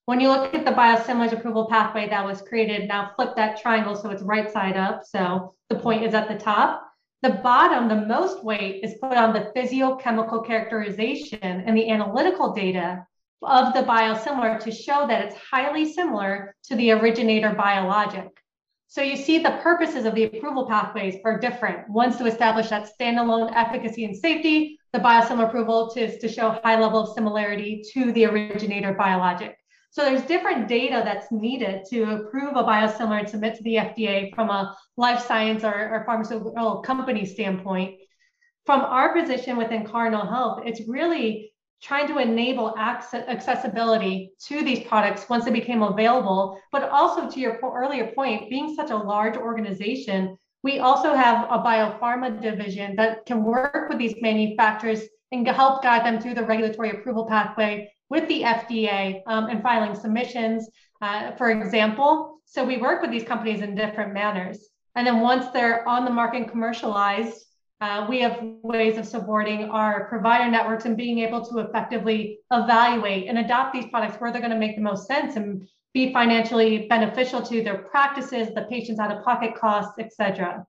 When 0.07 0.21
you 0.21 0.29
look 0.29 0.55
at 0.55 0.65
the 0.65 0.71
biosimilars 0.71 1.33
approval 1.33 1.67
pathway 1.69 2.09
that 2.09 2.25
was 2.25 2.41
created, 2.41 2.89
now 2.89 3.11
flip 3.15 3.37
that 3.37 3.61
triangle 3.61 3.95
so 3.95 4.09
it's 4.11 4.23
right 4.23 4.51
side 4.51 4.77
up. 4.77 5.03
So 5.05 5.55
the 5.69 5.77
point 5.77 6.05
is 6.05 6.15
at 6.15 6.29
the 6.29 6.39
top. 6.39 6.85
The 7.21 7.31
bottom, 7.31 7.89
the 7.89 8.07
most 8.07 8.45
weight 8.45 8.85
is 8.85 8.95
put 9.03 9.19
on 9.19 9.35
the 9.35 9.53
physiochemical 9.55 10.47
characterization 10.47 11.41
and 11.43 11.77
the 11.77 11.91
analytical 11.91 12.55
data 12.55 13.05
of 13.43 13.73
the 13.73 13.83
biosimilar 13.83 14.59
to 14.61 14.73
show 14.73 15.07
that 15.07 15.25
it's 15.25 15.37
highly 15.37 15.91
similar 15.93 16.55
to 16.65 16.77
the 16.77 16.91
originator 16.91 17.55
biologic. 17.55 18.29
So 18.89 19.03
you 19.03 19.17
see 19.17 19.39
the 19.39 19.59
purposes 19.63 20.07
of 20.07 20.15
the 20.15 20.25
approval 20.25 20.67
pathways 20.67 21.17
are 21.25 21.39
different. 21.39 21.89
One's 21.91 22.17
to 22.17 22.27
establish 22.27 22.71
that 22.71 22.89
standalone 22.99 23.53
efficacy 23.55 24.05
and 24.07 24.17
safety, 24.17 24.79
the 24.93 24.99
biosimilar 24.99 25.49
approval 25.49 25.91
to, 25.91 26.19
to 26.19 26.29
show 26.29 26.59
high 26.65 26.81
level 26.81 27.01
of 27.01 27.15
similarity 27.15 27.83
to 27.93 28.13
the 28.13 28.25
originator 28.25 28.95
biologic. 28.95 29.57
So 29.91 30.03
there's 30.03 30.23
different 30.23 30.69
data 30.69 31.03
that's 31.05 31.31
needed 31.31 31.83
to 31.91 32.03
approve 32.05 32.57
a 32.57 32.65
biosimilar 32.65 33.21
and 33.21 33.29
submit 33.29 33.57
to 33.57 33.63
the 33.63 33.77
FDA 33.77 34.35
from 34.35 34.51
a 34.51 34.77
life 34.97 35.25
science 35.27 35.65
or, 35.65 35.75
or 35.75 36.05
pharmaceutical 36.07 36.83
company 36.83 37.25
standpoint. 37.27 37.99
From 38.65 38.81
our 38.81 39.15
position 39.15 39.57
within 39.57 39.87
Cardinal 39.87 40.27
Health, 40.27 40.63
it's 40.65 40.87
really 40.89 41.53
trying 41.81 42.09
to 42.09 42.19
enable 42.19 42.75
access, 42.77 43.27
accessibility 43.29 44.33
to 44.47 44.65
these 44.65 44.87
products 44.87 45.29
once 45.29 45.45
they 45.45 45.51
became 45.51 45.83
available, 45.83 46.61
but 46.73 46.89
also 46.91 47.31
to 47.31 47.41
your 47.41 47.59
earlier 47.63 48.13
point, 48.13 48.51
being 48.51 48.75
such 48.75 48.91
a 48.91 48.97
large 48.97 49.37
organization, 49.37 50.37
we 50.63 50.81
also 50.81 51.15
have 51.15 51.45
a 51.51 51.59
biopharma 51.63 52.41
division 52.43 52.97
that 52.97 53.25
can 53.27 53.45
work 53.45 53.89
with 53.89 53.99
these 53.99 54.15
manufacturers 54.21 55.03
and 55.31 55.47
help 55.47 55.83
guide 55.83 56.05
them 56.05 56.21
through 56.21 56.35
the 56.35 56.45
regulatory 56.45 56.91
approval 56.91 57.27
pathway 57.27 57.93
with 58.11 58.27
the 58.29 58.43
FDA 58.43 59.23
um, 59.27 59.47
and 59.47 59.63
filing 59.63 59.95
submissions, 59.95 60.69
uh, 61.03 61.33
for 61.37 61.51
example. 61.51 62.41
So 62.45 62.65
we 62.65 62.79
work 62.79 63.03
with 63.03 63.11
these 63.11 63.25
companies 63.25 63.61
in 63.61 63.75
different 63.75 64.15
manners. 64.15 64.69
And 64.97 65.07
then 65.07 65.21
once 65.21 65.51
they're 65.53 65.87
on 65.87 66.05
the 66.05 66.11
market 66.11 66.39
and 66.39 66.51
commercialized, 66.51 67.45
uh, 67.81 68.07
we 68.09 68.21
have 68.21 68.41
ways 68.63 68.99
of 68.99 69.07
supporting 69.07 69.65
our 69.71 70.09
provider 70.09 70.51
networks 70.51 70.85
and 70.85 70.97
being 70.97 71.21
able 71.21 71.45
to 71.45 71.59
effectively 71.59 72.41
evaluate 72.51 73.29
and 73.29 73.39
adopt 73.39 73.73
these 73.73 73.87
products 73.87 74.21
where 74.21 74.33
they're 74.33 74.41
going 74.41 74.53
to 74.53 74.59
make 74.59 74.75
the 74.75 74.83
most 74.83 75.07
sense 75.07 75.37
and 75.37 75.69
be 75.95 76.13
financially 76.13 76.87
beneficial 76.89 77.41
to 77.41 77.63
their 77.63 77.79
practices, 77.79 78.53
the 78.55 78.67
patient's 78.69 79.01
out-of-pocket 79.01 79.55
costs, 79.55 79.95
et 79.99 80.13
cetera. 80.13 80.67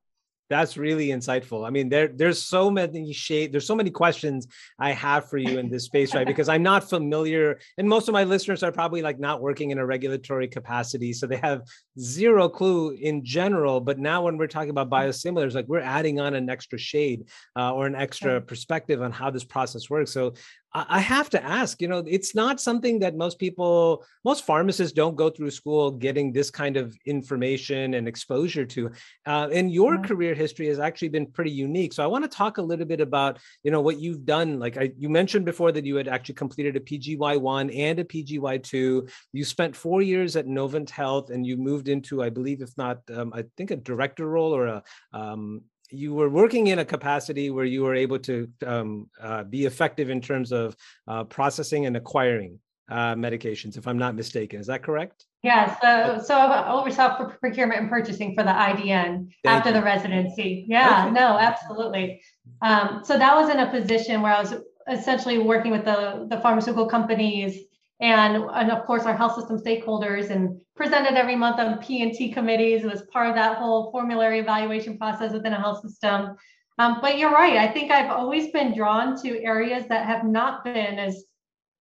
That's 0.50 0.77
really 0.77 1.10
insightful. 1.10 1.65
I 1.65 1.70
mean, 1.70 1.89
there 1.89 2.08
there's 2.08 2.41
so 2.41 2.72
many 2.72 3.13
shade, 3.13 3.51
there's 3.51 3.68
so 3.68 3.75
many 3.75 3.91
questions 3.91 4.48
I 4.79 4.91
have 4.94 5.29
for 5.29 5.38
you 5.38 5.60
in 5.60 5.70
this 5.70 5.84
space, 5.84 6.15
right? 6.15 6.25
Because 6.25 6.50
I'm 6.50 6.63
not 6.63 6.89
familiar, 6.89 7.60
and 7.77 7.88
most 7.88 8.08
of 8.08 8.13
my 8.13 8.24
listeners 8.24 8.63
are 8.63 8.72
probably 8.72 9.01
like 9.03 9.20
not 9.20 9.41
working 9.41 9.70
in 9.70 9.77
a 9.77 9.86
regulatory 9.86 10.48
capacity, 10.48 11.13
so 11.13 11.27
they 11.27 11.38
have 11.38 11.62
zero 12.00 12.50
clue 12.50 12.91
in 12.91 13.24
general. 13.24 13.79
But 13.79 14.00
now, 14.00 14.24
when 14.24 14.38
we're 14.38 14.48
talking 14.48 14.72
about 14.72 14.89
biosimilars, 14.89 15.53
like 15.53 15.68
we're 15.68 15.79
adding 15.82 16.20
on 16.20 16.34
an 16.34 16.50
extra 16.50 16.79
shade 16.79 17.25
uh, 17.56 17.74
or 17.74 17.86
an 17.86 17.96
extra 17.96 18.41
perspective 18.41 19.01
on 19.03 19.12
how 19.12 19.29
this 19.29 19.44
process 19.44 19.89
works. 19.89 20.12
So 20.12 20.34
I 20.71 20.99
have 20.99 21.31
to 21.31 21.43
ask, 21.43 21.81
you 21.81 21.88
know, 21.88 22.03
it's 22.05 22.35
not 22.35 22.61
something 22.61 22.99
that 22.99 23.15
most 23.15 23.39
people, 23.39 24.05
most 24.23 24.45
pharmacists 24.45 24.93
don't 24.93 25.15
go 25.15 25.31
through 25.31 25.49
school 25.49 25.89
getting 25.89 26.31
this 26.31 26.51
kind 26.51 26.77
of 26.77 26.95
information 27.07 27.95
and 27.95 28.07
exposure 28.07 28.65
to. 28.65 28.91
Uh, 29.25 29.49
and 29.51 29.71
your 29.71 29.95
yeah. 29.95 30.01
career 30.01 30.33
history 30.35 30.67
has 30.67 30.79
actually 30.79 31.09
been 31.09 31.25
pretty 31.25 31.49
unique. 31.49 31.91
So 31.93 32.03
I 32.03 32.07
want 32.07 32.23
to 32.23 32.29
talk 32.29 32.59
a 32.59 32.61
little 32.61 32.85
bit 32.85 33.01
about, 33.01 33.39
you 33.63 33.71
know, 33.71 33.81
what 33.81 33.99
you've 33.99 34.25
done. 34.25 34.59
Like 34.59 34.77
I, 34.77 34.91
you 34.95 35.09
mentioned 35.09 35.45
before 35.45 35.71
that 35.71 35.85
you 35.85 35.95
had 35.95 36.07
actually 36.07 36.35
completed 36.35 36.75
a 36.75 36.81
PGY1 36.81 37.75
and 37.75 37.99
a 37.99 38.03
PGY2. 38.03 39.09
You 39.33 39.43
spent 39.45 39.75
four 39.75 40.03
years 40.03 40.35
at 40.35 40.45
Novant 40.45 40.91
Health 40.91 41.31
and 41.31 41.47
you 41.47 41.57
moved 41.57 41.88
into, 41.88 42.21
I 42.21 42.29
believe, 42.29 42.61
if 42.61 42.77
not, 42.77 42.99
um, 43.11 43.33
I 43.33 43.45
think 43.57 43.71
a 43.71 43.75
director 43.75 44.27
role 44.27 44.55
or 44.55 44.67
a, 44.67 44.83
um, 45.13 45.63
you 45.91 46.13
were 46.13 46.29
working 46.29 46.67
in 46.67 46.79
a 46.79 46.86
capacity 46.86 47.50
where 47.50 47.65
you 47.65 47.81
were 47.84 47.96
able 47.96 48.19
to 48.19 48.48
um, 48.65 49.10
uh, 49.22 49.43
be 49.43 49.65
effective 49.65 50.10
in 50.10 50.22
terms 50.22 50.51
of 50.51 50.75
uh, 51.08 51.24
processing 51.24 51.86
and 51.86 51.98
acquiring 51.98 52.60
uh, 52.89 53.15
medications, 53.15 53.77
if 53.77 53.88
I'm 53.88 53.98
not 53.98 54.15
mistaken. 54.15 54.60
Is 54.60 54.67
that 54.67 54.84
correct? 54.84 55.25
Yeah, 55.43 55.77
so 55.79 56.22
so 56.22 56.36
I 56.36 56.72
oversaw 56.72 57.17
for 57.17 57.38
procurement 57.38 57.79
and 57.79 57.89
purchasing 57.89 58.36
for 58.36 58.43
the 58.43 58.50
IDN 58.50 59.29
Thank 59.43 59.58
after 59.58 59.69
you. 59.69 59.75
the 59.75 59.84
residency. 59.84 60.65
Yeah, 60.67 61.05
okay. 61.05 61.13
no, 61.13 61.38
absolutely. 61.38 62.22
Um, 62.62 63.01
so 63.05 63.17
that 63.17 63.36
was 63.36 63.50
in 63.50 63.60
a 63.60 63.69
position 63.69 64.22
where 64.22 64.34
I 64.34 64.41
was 64.41 64.55
essentially 64.91 65.38
working 65.38 65.72
with 65.72 65.86
the 65.86 66.27
the 66.29 66.41
pharmaceutical 66.41 66.88
companies 66.88 67.58
and, 68.00 68.44
and 68.53 68.72
of 68.72 68.86
course 68.86 69.03
our 69.03 69.15
health 69.15 69.36
system 69.36 69.58
stakeholders 69.58 70.29
and 70.29 70.60
presented 70.75 71.15
every 71.15 71.36
month 71.36 71.60
on 71.60 71.79
P&T 71.79 72.32
committees. 72.32 72.84
It 72.84 72.91
was 72.91 73.01
part 73.03 73.29
of 73.29 73.36
that 73.36 73.58
whole 73.58 73.91
formulary 73.91 74.39
evaluation 74.39 74.98
process 74.98 75.34
within 75.34 75.53
a 75.53 75.60
health 75.60 75.82
system. 75.82 76.36
Um, 76.77 77.00
but 77.01 77.18
you're 77.18 77.32
right. 77.32 77.58
I 77.58 77.68
think 77.68 77.91
I've 77.91 78.10
always 78.10 78.51
been 78.51 78.74
drawn 78.74 79.22
to 79.22 79.44
areas 79.44 79.86
that 79.89 80.06
have 80.06 80.24
not 80.24 80.63
been 80.63 80.98
as 80.98 81.25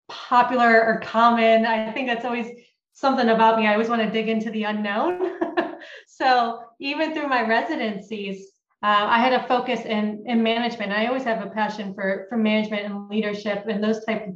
popular 0.09 0.85
or 0.85 1.01
common. 1.01 1.65
I 1.65 1.93
think 1.93 2.09
that's 2.09 2.25
always 2.25 2.49
something 2.95 3.29
about 3.29 3.59
me. 3.61 3.69
I 3.69 3.75
always 3.75 3.89
want 3.89 4.03
to 4.03 4.11
dig 4.11 4.29
into 4.29 4.51
the 4.51 4.65
unknown. 4.65 5.39
so 6.09 6.63
even 6.81 7.15
through 7.15 7.29
my 7.29 7.47
residencies, 7.47 8.51
uh, 8.83 9.07
I 9.09 9.19
had 9.21 9.33
a 9.33 9.47
focus 9.47 9.81
in 9.85 10.25
in 10.27 10.43
management. 10.43 10.93
I 10.93 11.07
always 11.07 11.25
have 11.25 11.45
a 11.45 11.51
passion 11.51 11.95
for 11.95 12.27
for 12.29 12.37
management 12.37 12.87
and 12.87 13.09
leadership 13.09 13.65
and 13.69 13.83
those 13.83 14.05
type 14.05 14.27
of 14.27 14.35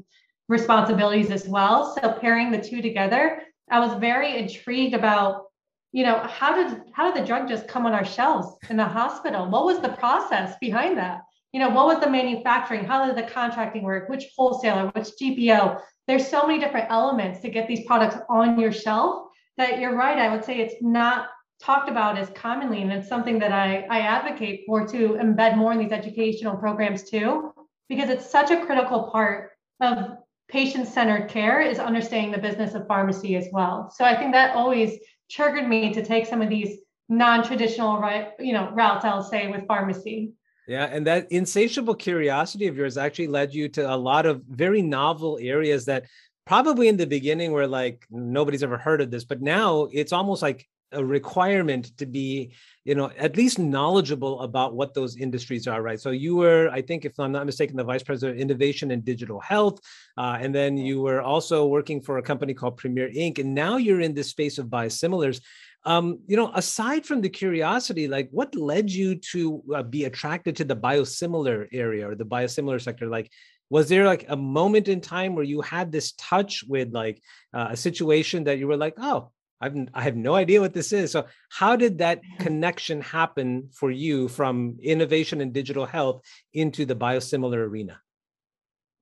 responsibilities 0.48 1.30
as 1.30 1.46
well. 1.48 1.94
So 1.94 2.12
pairing 2.20 2.50
the 2.50 2.60
two 2.60 2.82
together, 2.82 3.42
I 3.70 3.80
was 3.80 3.98
very 3.98 4.36
intrigued 4.36 4.94
about, 4.94 5.44
you 5.92 6.04
know, 6.04 6.18
how 6.18 6.54
did 6.54 6.82
how 6.92 7.10
did 7.10 7.22
the 7.22 7.26
drug 7.26 7.48
just 7.48 7.68
come 7.68 7.86
on 7.86 7.92
our 7.92 8.04
shelves 8.04 8.56
in 8.68 8.76
the 8.76 8.84
hospital? 8.84 9.48
What 9.48 9.64
was 9.64 9.80
the 9.80 9.90
process 9.90 10.56
behind 10.60 10.98
that? 10.98 11.22
You 11.52 11.60
know, 11.60 11.68
what 11.68 11.86
was 11.86 12.00
the 12.00 12.10
manufacturing? 12.10 12.84
How 12.84 13.06
did 13.06 13.16
the 13.16 13.30
contracting 13.30 13.82
work? 13.82 14.08
Which 14.08 14.24
wholesaler? 14.36 14.90
Which 14.94 15.08
GPO? 15.20 15.80
There's 16.08 16.26
so 16.26 16.46
many 16.46 16.58
different 16.58 16.90
elements 16.90 17.40
to 17.40 17.50
get 17.50 17.68
these 17.68 17.86
products 17.86 18.16
on 18.28 18.58
your 18.58 18.72
shelf 18.72 19.28
that 19.58 19.78
you're 19.78 19.94
right. 19.94 20.18
I 20.18 20.34
would 20.34 20.44
say 20.44 20.58
it's 20.58 20.82
not 20.82 21.28
talked 21.60 21.88
about 21.88 22.18
as 22.18 22.30
commonly, 22.30 22.82
and 22.82 22.92
it's 22.92 23.08
something 23.08 23.38
that 23.38 23.52
I, 23.52 23.86
I 23.88 24.00
advocate 24.00 24.64
for 24.66 24.86
to 24.88 25.10
embed 25.10 25.56
more 25.56 25.72
in 25.72 25.78
these 25.78 25.92
educational 25.92 26.56
programs 26.56 27.08
too, 27.08 27.52
because 27.88 28.10
it's 28.10 28.28
such 28.28 28.50
a 28.50 28.64
critical 28.64 29.10
part 29.12 29.52
of 29.80 30.18
patient-centered 30.52 31.30
care 31.30 31.62
is 31.62 31.78
understanding 31.78 32.30
the 32.30 32.38
business 32.38 32.74
of 32.74 32.86
pharmacy 32.86 33.36
as 33.36 33.48
well. 33.52 33.90
So 33.90 34.04
I 34.04 34.14
think 34.14 34.32
that 34.32 34.54
always 34.54 34.98
triggered 35.30 35.66
me 35.66 35.94
to 35.94 36.04
take 36.04 36.26
some 36.26 36.42
of 36.42 36.50
these 36.50 36.78
non-traditional 37.08 37.98
right, 37.98 38.28
you 38.38 38.52
know, 38.52 38.70
routes, 38.72 39.04
I'll 39.04 39.22
say, 39.22 39.50
with 39.50 39.66
pharmacy. 39.66 40.32
Yeah, 40.68 40.84
and 40.84 41.06
that 41.06 41.32
insatiable 41.32 41.94
curiosity 41.94 42.66
of 42.66 42.76
yours 42.76 42.98
actually 42.98 43.28
led 43.28 43.54
you 43.54 43.68
to 43.70 43.92
a 43.92 43.96
lot 43.96 44.26
of 44.26 44.42
very 44.48 44.82
novel 44.82 45.38
areas 45.40 45.86
that 45.86 46.04
probably 46.46 46.88
in 46.88 46.98
the 46.98 47.06
beginning 47.06 47.52
were 47.52 47.66
like 47.66 48.04
nobody's 48.10 48.62
ever 48.62 48.76
heard 48.76 49.00
of 49.00 49.10
this, 49.10 49.24
but 49.24 49.40
now 49.40 49.88
it's 49.90 50.12
almost 50.12 50.42
like 50.42 50.68
a 50.92 51.04
requirement 51.04 51.96
to 51.98 52.06
be 52.06 52.54
you 52.84 52.94
know 52.94 53.10
at 53.18 53.36
least 53.36 53.58
knowledgeable 53.58 54.40
about 54.42 54.74
what 54.74 54.94
those 54.94 55.16
industries 55.16 55.66
are 55.66 55.82
right? 55.82 56.00
So 56.00 56.10
you 56.10 56.36
were 56.36 56.68
i 56.70 56.82
think 56.82 57.04
if 57.04 57.18
i'm 57.18 57.32
not 57.32 57.46
mistaken 57.46 57.76
the 57.76 57.84
vice 57.84 58.02
president 58.02 58.36
of 58.36 58.42
innovation 58.42 58.90
and 58.90 59.04
digital 59.04 59.40
health. 59.40 59.80
Uh, 60.16 60.38
and 60.40 60.54
then 60.54 60.76
you 60.76 61.00
were 61.00 61.22
also 61.22 61.66
working 61.66 62.00
for 62.00 62.18
a 62.18 62.22
company 62.22 62.54
called 62.54 62.76
premier 62.76 63.10
inc. 63.10 63.38
And 63.38 63.54
now 63.54 63.76
you're 63.76 64.00
in 64.00 64.14
this 64.14 64.30
space 64.30 64.58
of 64.58 64.66
biosimilars. 64.66 65.40
Um, 65.84 66.20
you 66.26 66.36
know 66.36 66.52
aside 66.54 67.04
from 67.06 67.20
the 67.20 67.28
curiosity 67.28 68.06
like 68.06 68.28
what 68.30 68.54
led 68.54 68.88
you 68.90 69.16
to 69.32 69.62
uh, 69.74 69.82
be 69.82 70.04
attracted 70.04 70.54
to 70.56 70.64
the 70.64 70.76
biosimilar 70.76 71.66
area 71.72 72.08
or 72.08 72.14
the 72.14 72.24
biosimilar 72.24 72.80
sector? 72.80 73.08
Like 73.08 73.30
was 73.72 73.88
there 73.88 74.04
like 74.04 74.26
a 74.28 74.36
moment 74.36 74.86
in 74.88 75.00
time 75.00 75.34
where 75.34 75.44
you 75.44 75.62
had 75.62 75.90
this 75.90 76.12
touch 76.18 76.62
with 76.68 76.92
like 76.92 77.22
uh, 77.54 77.68
a 77.70 77.76
situation 77.76 78.44
that 78.44 78.58
you 78.58 78.66
were 78.66 78.76
like 78.76 78.94
oh 78.98 79.30
I've, 79.62 79.76
I 79.94 80.02
have 80.02 80.16
no 80.16 80.34
idea 80.34 80.60
what 80.60 80.74
this 80.74 80.92
is. 80.92 81.12
So, 81.12 81.26
how 81.48 81.76
did 81.76 81.98
that 81.98 82.20
connection 82.40 83.00
happen 83.00 83.70
for 83.72 83.90
you 83.90 84.28
from 84.28 84.76
innovation 84.82 85.40
and 85.40 85.52
digital 85.52 85.86
health 85.86 86.22
into 86.52 86.84
the 86.84 86.96
biosimilar 86.96 87.58
arena? 87.58 88.00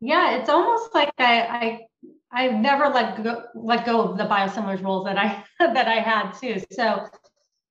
Yeah, 0.00 0.36
it's 0.36 0.50
almost 0.50 0.94
like 0.94 1.12
I, 1.18 1.40
I 1.40 1.80
I've 2.32 2.60
never 2.60 2.88
let 2.88 3.22
go 3.24 3.44
let 3.54 3.84
go 3.86 4.02
of 4.02 4.18
the 4.18 4.24
biosimilars 4.24 4.82
roles 4.84 5.04
that 5.06 5.18
I 5.18 5.44
that 5.58 5.88
I 5.88 6.00
had 6.00 6.32
too. 6.32 6.62
So, 6.70 7.06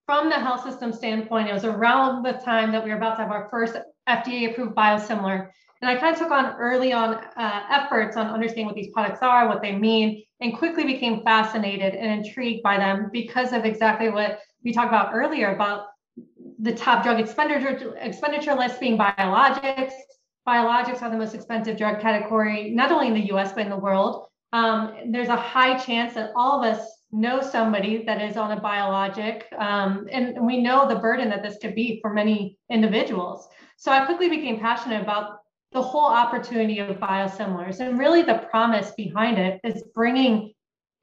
from 0.08 0.30
the 0.30 0.36
health 0.36 0.64
system 0.64 0.92
standpoint, 0.92 1.48
it 1.48 1.54
was 1.54 1.66
around 1.66 2.24
the 2.24 2.34
time 2.34 2.72
that 2.72 2.84
we 2.84 2.90
were 2.90 2.98
about 2.98 3.18
to 3.18 3.22
have 3.22 3.32
our 3.32 3.48
first 3.50 3.78
FDA 4.08 4.52
approved 4.52 4.76
biosimilar. 4.76 5.50
And 5.82 5.90
I 5.90 5.96
kind 5.96 6.14
of 6.14 6.20
took 6.20 6.32
on 6.32 6.56
early 6.60 6.92
on 6.92 7.16
uh, 7.16 7.62
efforts 7.70 8.18
on 8.18 8.28
understanding 8.28 8.66
what 8.66 8.76
these 8.76 8.92
products 8.94 9.20
are, 9.22 9.48
what 9.48 9.62
they 9.62 9.76
mean, 9.76 10.24
and 10.42 10.58
quickly 10.58 10.84
became 10.84 11.24
fascinated 11.24 11.96
and 11.96 12.26
intrigued 12.26 12.64
by 12.64 12.78
them 12.78 13.10
because 13.14 13.54
of 13.54 13.64
exactly 13.64 14.10
what 14.10 14.40
we 14.64 14.74
talked 14.74 14.90
about 14.90 15.12
earlier 15.14 15.56
about 15.56 15.88
the 16.60 16.74
top 16.74 17.04
drug 17.04 17.20
expenditure 17.20 17.96
expenditure 17.98 18.54
list 18.56 18.80
being 18.80 18.98
biologics. 18.98 19.94
Biologics 20.48 21.02
are 21.02 21.10
the 21.10 21.18
most 21.18 21.34
expensive 21.34 21.78
drug 21.78 22.02
category, 22.02 22.72
not 22.72 22.92
only 22.92 23.08
in 23.08 23.14
the 23.14 23.34
US, 23.34 23.54
but 23.54 23.64
in 23.64 23.70
the 23.70 23.78
world. 23.78 24.26
Um, 24.52 24.96
there's 25.12 25.28
a 25.30 25.36
high 25.36 25.78
chance 25.78 26.16
that 26.16 26.32
all 26.36 26.62
of 26.62 26.74
us 26.74 26.86
know 27.12 27.42
somebody 27.42 28.04
that 28.06 28.22
is 28.22 28.36
on 28.36 28.52
a 28.52 28.60
biologic, 28.60 29.46
um, 29.58 30.08
and 30.12 30.46
we 30.46 30.62
know 30.62 30.88
the 30.88 30.96
burden 30.96 31.30
that 31.30 31.44
this 31.44 31.58
could 31.62 31.76
be 31.76 32.00
for 32.02 32.14
many 32.14 32.58
individuals. 32.70 33.48
So 33.78 33.92
I 33.92 34.06
quickly 34.06 34.30
became 34.30 34.60
passionate 34.60 35.02
about 35.02 35.39
the 35.72 35.82
whole 35.82 36.06
opportunity 36.06 36.80
of 36.80 36.98
biosimilars. 36.98 37.80
And 37.80 38.00
really, 38.00 38.24
the 38.24 38.46
promise 38.50 38.92
behind 38.98 39.38
it 39.38 39.60
is 39.64 39.84
bringing 39.94 40.54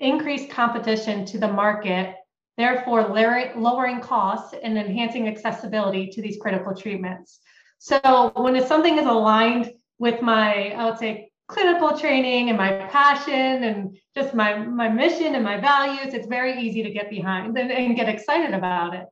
increased 0.00 0.50
competition 0.50 1.25
to 1.26 1.38
the 1.38 1.49
market, 1.49 2.16
therefore 2.58 3.08
lowering 3.08 4.00
costs 4.00 4.54
and 4.61 4.76
enhancing 4.76 5.28
accessibility 5.28 6.08
to 6.08 6.23
these 6.23 6.38
critical 6.38 6.75
treatments. 6.75 7.40
So, 7.78 8.32
when 8.35 8.64
something 8.66 8.99
is 8.99 9.06
aligned 9.06 9.73
with 9.99 10.20
my, 10.23 10.73
I 10.73 10.88
would 10.88 10.99
say, 10.99 11.30
clinical 11.49 11.96
training 11.96 12.49
and 12.49 12.58
my 12.58 12.73
passion 12.90 13.62
and 13.62 13.96
just 14.16 14.35
my, 14.35 14.58
my 14.58 14.88
mission 14.88 15.37
and 15.37 15.44
my 15.44 15.61
values, 15.61 16.12
it's 16.12 16.26
very 16.26 16.61
easy 16.61 16.82
to 16.82 16.90
get 16.90 17.08
behind 17.08 17.56
and, 17.56 17.70
and 17.70 17.94
get 17.94 18.08
excited 18.08 18.52
about 18.52 18.94
it. 18.94 19.04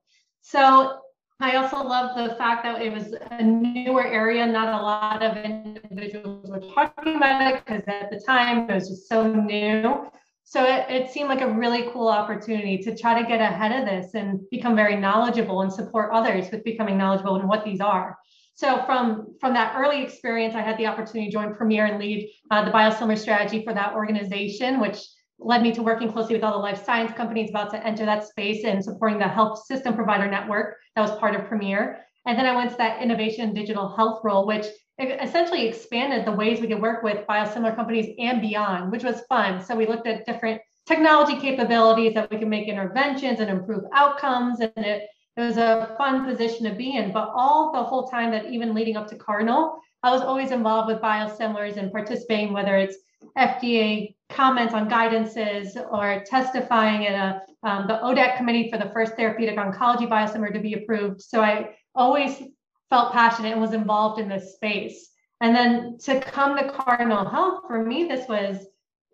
So, 0.42 0.98
I 1.40 1.56
also 1.56 1.82
love 1.82 2.16
the 2.16 2.36
fact 2.36 2.62
that 2.62 2.80
it 2.80 2.92
was 2.92 3.14
a 3.30 3.42
newer 3.42 4.06
area. 4.06 4.46
Not 4.46 4.68
a 4.68 4.82
lot 4.82 5.22
of 5.22 5.36
individuals 5.36 6.48
were 6.48 6.60
talking 6.60 7.16
about 7.16 7.54
it 7.54 7.64
because 7.64 7.82
at 7.88 8.10
the 8.10 8.20
time 8.24 8.70
it 8.70 8.74
was 8.74 8.88
just 8.88 9.08
so 9.08 9.26
new. 9.32 10.06
So 10.44 10.64
it, 10.64 10.88
it 10.88 11.10
seemed 11.10 11.28
like 11.28 11.40
a 11.40 11.50
really 11.50 11.90
cool 11.92 12.08
opportunity 12.08 12.78
to 12.78 12.96
try 12.96 13.20
to 13.20 13.26
get 13.26 13.40
ahead 13.40 13.72
of 13.72 13.86
this 13.86 14.14
and 14.14 14.40
become 14.50 14.76
very 14.76 14.96
knowledgeable 14.96 15.62
and 15.62 15.72
support 15.72 16.10
others 16.12 16.50
with 16.52 16.62
becoming 16.62 16.96
knowledgeable 16.96 17.40
in 17.40 17.48
what 17.48 17.64
these 17.64 17.80
are. 17.80 18.16
So 18.54 18.84
from, 18.84 19.34
from 19.40 19.54
that 19.54 19.74
early 19.76 20.02
experience, 20.04 20.54
I 20.54 20.60
had 20.60 20.78
the 20.78 20.86
opportunity 20.86 21.28
to 21.28 21.32
join 21.32 21.54
Premier 21.54 21.86
and 21.86 21.98
lead 21.98 22.30
uh, 22.52 22.64
the 22.64 22.70
biosimilar 22.70 23.18
strategy 23.18 23.64
for 23.64 23.74
that 23.74 23.94
organization, 23.94 24.80
which 24.80 24.98
led 25.38 25.62
me 25.62 25.72
to 25.72 25.82
working 25.82 26.10
closely 26.10 26.34
with 26.34 26.44
all 26.44 26.52
the 26.52 26.58
life 26.58 26.84
science 26.84 27.12
companies 27.12 27.50
about 27.50 27.70
to 27.70 27.86
enter 27.86 28.04
that 28.04 28.26
space 28.26 28.64
and 28.64 28.84
supporting 28.84 29.18
the 29.18 29.28
health 29.28 29.64
system 29.66 29.94
provider 29.94 30.30
network 30.30 30.76
that 30.94 31.02
was 31.02 31.18
part 31.18 31.34
of 31.34 31.46
Premier. 31.46 31.98
And 32.26 32.38
then 32.38 32.46
I 32.46 32.56
went 32.56 32.70
to 32.70 32.76
that 32.78 33.02
innovation 33.02 33.52
digital 33.52 33.94
health 33.94 34.20
role, 34.24 34.46
which 34.46 34.66
essentially 34.98 35.66
expanded 35.66 36.24
the 36.24 36.32
ways 36.32 36.60
we 36.60 36.68
could 36.68 36.80
work 36.80 37.02
with 37.02 37.26
biosimilar 37.26 37.74
companies 37.74 38.14
and 38.18 38.40
beyond, 38.40 38.92
which 38.92 39.04
was 39.04 39.22
fun. 39.28 39.62
So 39.62 39.76
we 39.76 39.86
looked 39.86 40.06
at 40.06 40.24
different 40.24 40.62
technology 40.86 41.38
capabilities 41.38 42.14
that 42.14 42.30
we 42.30 42.38
can 42.38 42.48
make 42.48 42.68
interventions 42.68 43.40
and 43.40 43.50
improve 43.50 43.84
outcomes. 43.92 44.60
And 44.60 44.72
it, 44.76 45.08
it 45.36 45.40
was 45.40 45.56
a 45.56 45.94
fun 45.98 46.24
position 46.24 46.64
to 46.64 46.74
be 46.74 46.96
in. 46.96 47.12
But 47.12 47.30
all 47.34 47.72
the 47.72 47.82
whole 47.82 48.06
time 48.06 48.30
that 48.30 48.46
even 48.46 48.72
leading 48.72 48.96
up 48.96 49.08
to 49.08 49.16
Cardinal, 49.16 49.78
I 50.02 50.10
was 50.10 50.20
always 50.22 50.50
involved 50.50 50.88
with 50.88 51.02
biosimilars 51.02 51.76
and 51.76 51.90
participating, 51.90 52.52
whether 52.52 52.76
it's 52.76 52.96
FDA 53.36 54.14
comments 54.30 54.74
on 54.74 54.88
guidances 54.88 55.76
or 55.90 56.24
testifying 56.26 57.06
at 57.06 57.14
a, 57.14 57.68
um, 57.68 57.86
the 57.86 57.94
ODAC 57.94 58.36
committee 58.36 58.70
for 58.70 58.78
the 58.78 58.90
first 58.90 59.14
therapeutic 59.14 59.56
oncology 59.56 60.08
biosimilar 60.08 60.52
to 60.52 60.60
be 60.60 60.74
approved. 60.74 61.20
So 61.22 61.40
I 61.40 61.76
always 61.94 62.42
felt 62.90 63.12
passionate 63.12 63.52
and 63.52 63.60
was 63.60 63.72
involved 63.72 64.20
in 64.20 64.28
this 64.28 64.54
space. 64.54 65.10
And 65.40 65.54
then 65.54 65.98
to 66.04 66.20
come 66.20 66.56
to 66.56 66.70
Cardinal 66.70 67.28
Health, 67.28 67.64
for 67.66 67.84
me, 67.84 68.04
this 68.04 68.28
was 68.28 68.66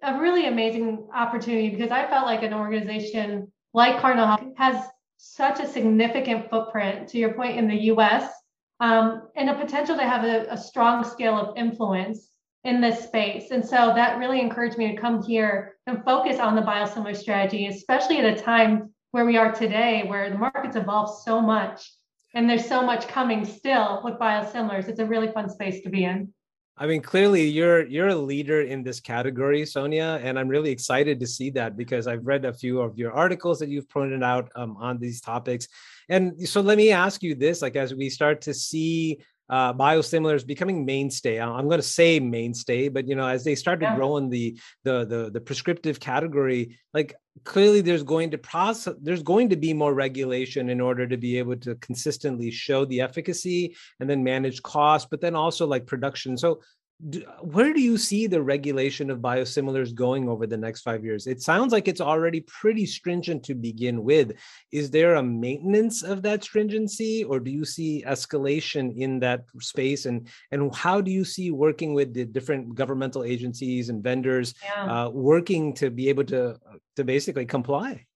a 0.03 0.19
really 0.19 0.47
amazing 0.47 1.09
opportunity 1.15 1.71
because 1.71 1.91
I 1.91 2.07
felt 2.07 2.27
like 2.27 2.43
an 2.43 2.55
organization 2.55 3.51
like 3.75 4.01
Cardinal 4.01 4.27
Health 4.27 4.45
has 4.57 4.85
such 5.17 5.61
a 5.61 5.69
significant 5.69 6.49
footprint, 6.49 7.09
to 7.09 7.19
your 7.19 7.35
point, 7.35 7.59
in 7.59 7.69
the 7.69 7.77
US, 7.93 8.33
um, 8.81 9.29
and 9.37 9.51
a 9.51 9.55
potential 9.55 9.97
to 9.97 10.03
have 10.03 10.25
a, 10.25 10.47
a 10.51 10.57
strong 10.57 11.05
scale 11.05 11.37
of 11.37 11.57
influence 11.57 12.30
in 12.65 12.81
this 12.81 13.05
space. 13.05 13.51
And 13.51 13.65
so 13.65 13.93
that 13.95 14.19
really 14.19 14.41
encouraged 14.41 14.77
me 14.77 14.95
to 14.95 15.01
come 15.01 15.23
here 15.23 15.77
and 15.87 16.05
focus 16.05 16.39
on 16.39 16.55
the 16.55 16.63
biosimilar 16.63 17.17
strategy, 17.17 17.67
especially 17.67 18.19
at 18.19 18.39
a 18.39 18.41
time 18.41 18.93
where 19.13 19.25
we 19.25 19.37
are 19.37 19.53
today, 19.53 20.05
where 20.07 20.31
the 20.31 20.39
market's 20.39 20.77
evolved 20.77 21.23
so 21.25 21.41
much 21.41 21.91
and 22.35 22.49
there's 22.49 22.67
so 22.67 22.83
much 22.83 23.09
coming 23.09 23.45
still 23.45 24.01
with 24.05 24.15
biosimilars. 24.15 24.89
It's 24.89 25.01
a 25.01 25.07
really 25.07 25.33
fun 25.33 25.49
space 25.49 25.83
to 25.83 25.91
be 25.91 26.05
in. 26.05 26.33
I 26.77 26.87
mean, 26.87 27.03
clearly 27.03 27.47
you're 27.47 27.87
you're 27.87 28.09
a 28.09 28.15
leader 28.15 28.63
in 28.63 28.83
this 28.83 29.01
category, 29.01 29.67
Sonia, 29.67 30.19
and 30.23 30.39
I'm 30.39 30.49
really 30.49 30.71
excited 30.71 31.21
to 31.21 31.27
see 31.27 31.51
that 31.51 31.77
because 31.77 32.07
I've 32.07 32.25
read 32.25 32.47
a 32.47 32.55
few 32.55 32.81
of 32.81 32.97
your 32.97 33.13
articles 33.13 33.59
that 33.59 33.69
you've 33.69 33.89
pointed 33.91 34.23
out 34.23 34.51
um, 34.57 34.79
on 34.79 34.99
these 34.99 35.21
topics. 35.21 35.69
And 36.09 36.49
so 36.49 36.63
let 36.63 36.79
me 36.79 36.91
ask 36.91 37.23
you 37.23 37.35
this: 37.35 37.61
like 37.61 37.77
as 37.77 37.95
we 37.95 38.09
start 38.09 38.41
to 38.43 38.55
see 38.55 39.21
uh, 39.51 39.75
biosimilars 39.75 40.47
becoming 40.47 40.87
mainstay. 40.87 41.41
I'm 41.41 41.67
going 41.67 41.81
to 41.81 41.87
say 41.87 42.21
mainstay, 42.21 42.89
but 42.89 43.09
you 43.09 43.17
know, 43.17 43.27
as 43.27 43.43
they 43.43 43.57
start 43.57 43.81
to 43.81 43.87
yeah. 43.87 43.97
grow 43.97 44.17
in 44.17 44.31
the, 44.31 44.59
the 44.85 45.05
the 45.05 45.31
the 45.31 45.41
prescriptive 45.41 45.99
category, 45.99 46.79
like 46.95 47.17
clearly 47.45 47.81
there's 47.81 48.05
going 48.05 48.31
to 48.31 48.39
process 48.39 48.95
there's 49.03 49.25
going 49.25 49.49
to 49.49 49.57
be 49.57 49.75
more 49.75 49.93
regulation 49.93 50.71
in 50.71 50.81
order 50.81 51.07
to 51.07 51.17
be 51.17 51.37
able 51.37 51.57
to 51.57 51.75
consistently 51.77 52.51
show 52.51 52.85
the 52.85 53.01
efficacy 53.01 53.75
and 53.99 54.09
then 54.09 54.23
manage 54.23 54.63
cost, 54.63 55.09
but 55.11 55.21
then 55.21 55.35
also 55.35 55.67
like 55.67 55.85
production. 55.85 56.37
So 56.37 56.61
do, 57.09 57.21
where 57.41 57.73
do 57.73 57.81
you 57.81 57.97
see 57.97 58.27
the 58.27 58.43
regulation 58.43 59.11
of 59.11 59.21
biosimilars 59.21 59.95
going 59.95 60.29
over 60.29 60.47
the 60.47 60.57
next 60.57 60.83
five 60.83 61.05
years? 61.05 61.27
It 61.27 61.41
sounds 61.41 61.73
like 61.73 61.89
it's 61.89 62.01
already 62.01 62.41
pretty 62.41 62.85
stringent 62.85 63.43
to 63.45 63.55
begin 63.55 64.03
with. 64.03 64.33
Is 64.71 64.91
there 64.91 65.15
a 65.15 65.23
maintenance 65.23 66.03
of 66.03 66.23
that 66.23 66.45
stringency, 66.45 67.25
or 67.25 67.41
do 67.41 67.51
you 67.51 67.65
see 67.65 68.05
escalation 68.07 68.97
in 68.97 69.21
that 69.21 69.45
space? 69.61 70.05
And 70.05 70.29
and 70.51 70.75
how 70.75 71.01
do 71.01 71.11
you 71.11 71.25
see 71.25 71.51
working 71.51 71.95
with 71.95 72.13
the 72.13 72.25
different 72.25 72.75
governmental 72.75 73.25
agencies 73.25 73.89
and 73.89 74.03
vendors 74.03 74.55
yeah. 74.63 75.07
uh, 75.07 75.09
working 75.09 75.73
to 75.75 75.91
be 75.91 76.09
able 76.09 76.25
to 76.25 76.59
to 76.97 77.05
basically 77.05 77.47
comply? 77.47 78.07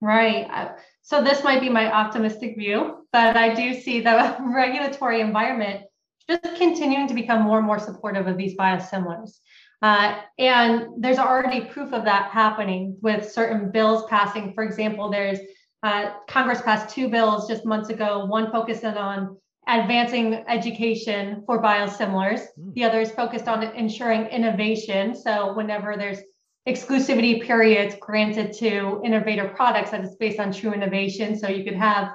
Right. 0.00 0.48
Uh, 0.50 0.72
so 1.02 1.22
this 1.22 1.44
might 1.44 1.60
be 1.60 1.68
my 1.68 1.92
optimistic 1.92 2.56
view, 2.56 3.06
but 3.12 3.36
I 3.36 3.54
do 3.54 3.78
see 3.78 4.00
the 4.00 4.36
regulatory 4.54 5.20
environment 5.20 5.82
just 6.30 6.56
continuing 6.56 7.08
to 7.08 7.14
become 7.14 7.42
more 7.42 7.58
and 7.58 7.66
more 7.66 7.78
supportive 7.78 8.26
of 8.26 8.36
these 8.36 8.56
biosimilars. 8.56 9.38
Uh, 9.82 10.20
and 10.38 10.88
there's 10.98 11.18
already 11.18 11.62
proof 11.62 11.92
of 11.92 12.04
that 12.04 12.30
happening 12.30 12.96
with 13.00 13.30
certain 13.30 13.70
bills 13.70 14.04
passing. 14.08 14.52
For 14.52 14.62
example, 14.62 15.10
there's 15.10 15.38
uh, 15.82 16.12
Congress 16.28 16.60
passed 16.60 16.94
two 16.94 17.08
bills 17.08 17.48
just 17.48 17.64
months 17.64 17.88
ago, 17.88 18.26
one 18.26 18.52
focusing 18.52 18.96
on 18.96 19.38
advancing 19.66 20.44
education 20.48 21.42
for 21.46 21.62
biosimilars. 21.62 22.42
Mm. 22.58 22.74
The 22.74 22.84
other 22.84 23.00
is 23.00 23.10
focused 23.10 23.48
on 23.48 23.62
ensuring 23.62 24.26
innovation. 24.26 25.14
So 25.14 25.54
whenever 25.54 25.96
there's 25.96 26.18
exclusivity 26.68 27.42
periods 27.42 27.94
granted 28.00 28.52
to 28.52 29.00
innovator 29.04 29.48
products 29.48 29.92
that 29.92 30.04
is 30.04 30.16
based 30.16 30.38
on 30.38 30.52
true 30.52 30.72
innovation. 30.72 31.38
So 31.38 31.48
you 31.48 31.64
could 31.64 31.76
have 31.76 32.10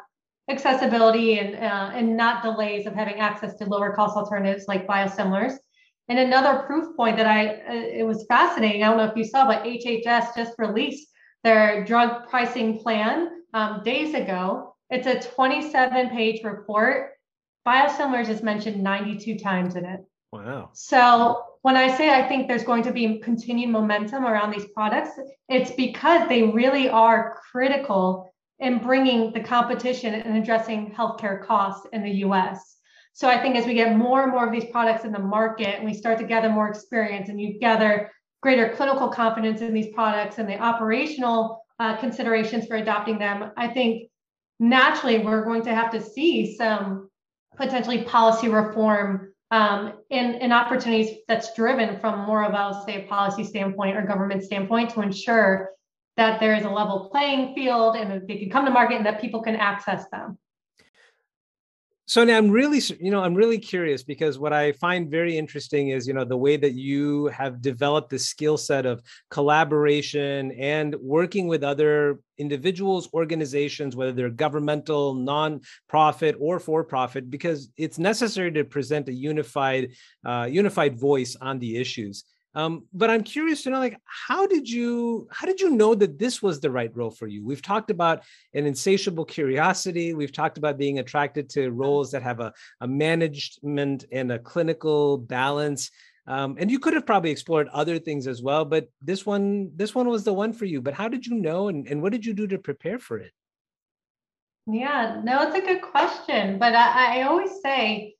accessibility 0.48 1.40
and, 1.40 1.56
uh, 1.56 1.92
and 1.94 2.16
not 2.16 2.44
delays 2.44 2.86
of 2.86 2.94
having 2.94 3.16
access 3.16 3.56
to 3.56 3.66
lower 3.66 3.94
cost 3.96 4.16
alternatives 4.16 4.66
like 4.68 4.88
biosimilars. 4.88 5.54
And 6.08 6.20
another 6.20 6.64
proof 6.64 6.96
point 6.96 7.18
that 7.18 7.26
I, 7.26 7.48
uh, 7.48 7.74
it 7.74 8.06
was 8.06 8.26
fascinating. 8.28 8.84
I 8.84 8.88
don't 8.88 8.98
know 8.98 9.06
if 9.06 9.18
you 9.18 9.24
saw, 9.24 9.48
but 9.48 9.64
HHS 9.64 10.36
just 10.36 10.54
released 10.60 11.08
their 11.44 11.84
drug 11.84 12.30
pricing 12.30 12.80
plan 12.80 13.30
um, 13.54 13.82
days 13.84 14.14
ago. 14.14 14.76
It's 14.90 15.08
a 15.08 15.20
27 15.20 16.10
page 16.10 16.44
report. 16.44 17.14
Biosimilars 17.68 18.30
is 18.30 18.44
mentioned 18.44 18.84
92 18.84 19.40
times 19.40 19.76
in 19.76 19.86
it. 19.86 20.02
Wow. 20.32 20.70
So 20.74 21.42
when 21.64 21.76
I 21.76 21.96
say 21.96 22.14
I 22.14 22.28
think 22.28 22.48
there's 22.48 22.64
going 22.64 22.84
to 22.84 22.92
be 22.92 23.20
continued 23.20 23.70
momentum 23.70 24.26
around 24.26 24.52
these 24.52 24.68
products, 24.76 25.12
it's 25.50 25.72
because 25.72 26.28
they 26.30 26.44
really 26.44 26.90
are 26.90 27.40
critical 27.52 28.32
in 28.60 28.80
bringing 28.80 29.34
the 29.34 29.40
competition 29.40 30.14
and 30.14 30.38
addressing 30.38 30.92
healthcare 30.92 31.46
costs 31.46 31.88
in 31.92 32.04
the 32.04 32.12
US. 32.26 32.78
So 33.14 33.30
I 33.30 33.42
think 33.42 33.56
as 33.56 33.66
we 33.66 33.74
get 33.74 33.96
more 33.96 34.24
and 34.24 34.32
more 34.32 34.46
of 34.46 34.52
these 34.52 34.70
products 34.72 35.06
in 35.06 35.12
the 35.12 35.20
market 35.20 35.76
and 35.76 35.86
we 35.86 35.94
start 35.94 36.18
to 36.20 36.26
gather 36.26 36.50
more 36.50 36.68
experience 36.68 37.30
and 37.30 37.40
you 37.40 37.60
gather 37.60 38.12
greater 38.42 38.70
clinical 38.70 39.08
confidence 39.08 39.62
in 39.62 39.74
these 39.74 39.94
products 39.94 40.38
and 40.38 40.48
the 40.48 40.60
operational 40.60 41.64
uh, 41.80 41.98
considerations 41.98 42.68
for 42.68 42.76
adopting 42.76 43.18
them, 43.18 43.52
I 43.58 43.68
think 43.68 44.10
naturally 44.60 45.20
we're 45.20 45.44
going 45.44 45.64
to 45.64 45.74
have 45.74 45.92
to 45.92 46.02
see 46.02 46.56
some 46.56 47.10
potentially 47.58 48.04
policy 48.04 48.50
reform 48.50 49.34
um, 49.52 49.94
in, 50.10 50.36
in 50.36 50.52
opportunities 50.52 51.18
that's 51.28 51.54
driven 51.54 52.00
from 52.00 52.26
more 52.26 52.44
of, 52.44 52.54
I'll 52.54 52.86
say, 52.86 53.04
a 53.04 53.08
policy 53.08 53.44
standpoint 53.44 53.96
or 53.96 54.02
government 54.02 54.44
standpoint 54.44 54.92
to 54.92 55.02
ensure 55.02 55.70
that 56.18 56.40
there 56.40 56.56
is 56.56 56.64
a 56.64 56.70
level 56.70 57.10
playing 57.12 57.54
field 57.54 57.96
and 57.96 58.12
that 58.12 58.28
they 58.28 58.38
can 58.38 58.50
come 58.50 58.66
to 58.66 58.72
market 58.72 58.96
and 58.96 59.06
that 59.06 59.20
people 59.20 59.42
can 59.42 59.56
access 59.56 60.08
them. 60.10 60.38
Sonia, 62.08 62.36
I'm 62.36 62.52
really, 62.52 62.80
you 63.00 63.10
know, 63.10 63.24
I'm 63.24 63.34
really 63.34 63.58
curious 63.58 64.04
because 64.04 64.38
what 64.38 64.54
I 64.54 64.74
find 64.74 65.10
very 65.10 65.36
interesting 65.36 65.90
is, 65.90 66.08
you 66.08 66.14
know, 66.14 66.24
the 66.24 66.38
way 66.38 66.56
that 66.56 66.74
you 66.74 67.26
have 67.28 67.62
developed 67.62 68.12
the 68.12 68.20
skill 68.20 68.58
set 68.58 68.86
of 68.86 69.02
collaboration 69.32 70.52
and 70.52 70.96
working 71.02 71.48
with 71.48 71.64
other 71.64 72.20
individuals, 72.38 73.10
organizations, 73.12 73.96
whether 73.96 74.12
they're 74.12 74.30
governmental, 74.30 75.16
non-profit, 75.16 76.36
or 76.40 76.60
for-profit, 76.60 77.32
because 77.32 77.70
it's 77.76 77.98
necessary 77.98 78.52
to 78.52 78.64
present 78.64 79.10
a 79.10 79.14
unified, 79.14 79.90
uh, 80.24 80.48
unified 80.48 81.00
voice 81.00 81.36
on 81.42 81.58
the 81.58 81.76
issues. 81.76 82.24
Um, 82.56 82.86
but 82.94 83.10
I'm 83.10 83.24
curious 83.24 83.64
to 83.64 83.70
know, 83.70 83.80
like, 83.80 84.00
how 84.06 84.48
did 84.48 84.70
you 84.70 85.28
how 85.32 85.46
did 85.46 85.60
you 85.60 85.72
know 85.72 85.94
that 85.96 86.18
this 86.18 86.42
was 86.42 86.60
the 86.60 86.72
right 86.72 86.96
role 86.96 87.12
for 87.12 87.28
you? 87.28 87.44
We've 87.44 87.62
talked 87.62 87.92
about 87.92 88.24
an 88.54 88.66
insatiable 88.66 89.26
curiosity. 89.26 90.14
We've 90.14 90.32
talked 90.32 90.58
about 90.58 90.78
being 90.78 91.00
attracted 91.00 91.50
to 91.52 91.70
roles 91.70 92.12
that 92.12 92.24
have 92.24 92.40
a, 92.40 92.54
a 92.80 92.88
management 92.88 94.06
and 94.12 94.32
a 94.32 94.40
clinical 94.40 95.18
balance. 95.18 95.92
Um, 96.28 96.56
and 96.58 96.72
you 96.72 96.80
could 96.80 96.94
have 96.94 97.06
probably 97.06 97.30
explored 97.30 97.68
other 97.68 98.00
things 98.00 98.26
as 98.26 98.42
well, 98.42 98.66
but 98.66 98.88
this 99.02 99.26
one 99.26 99.72
this 99.76 99.94
one 99.94 100.08
was 100.08 100.24
the 100.24 100.34
one 100.34 100.54
for 100.54 100.66
you. 100.66 100.82
But 100.82 100.94
how 100.94 101.08
did 101.08 101.26
you 101.26 101.36
know, 101.36 101.68
and, 101.68 101.88
and 101.88 102.02
what 102.02 102.14
did 102.14 102.26
you 102.26 102.34
do 102.34 102.48
to 102.48 102.58
prepare 102.58 103.00
for 103.00 103.20
it? 103.20 103.32
Yeah, 104.66 105.22
no, 105.24 105.44
it's 105.44 105.56
a 105.56 105.62
good 105.62 105.82
question. 105.82 106.58
But 106.58 106.74
I, 106.74 107.20
I 107.20 107.22
always 107.24 107.62
say, 107.62 108.16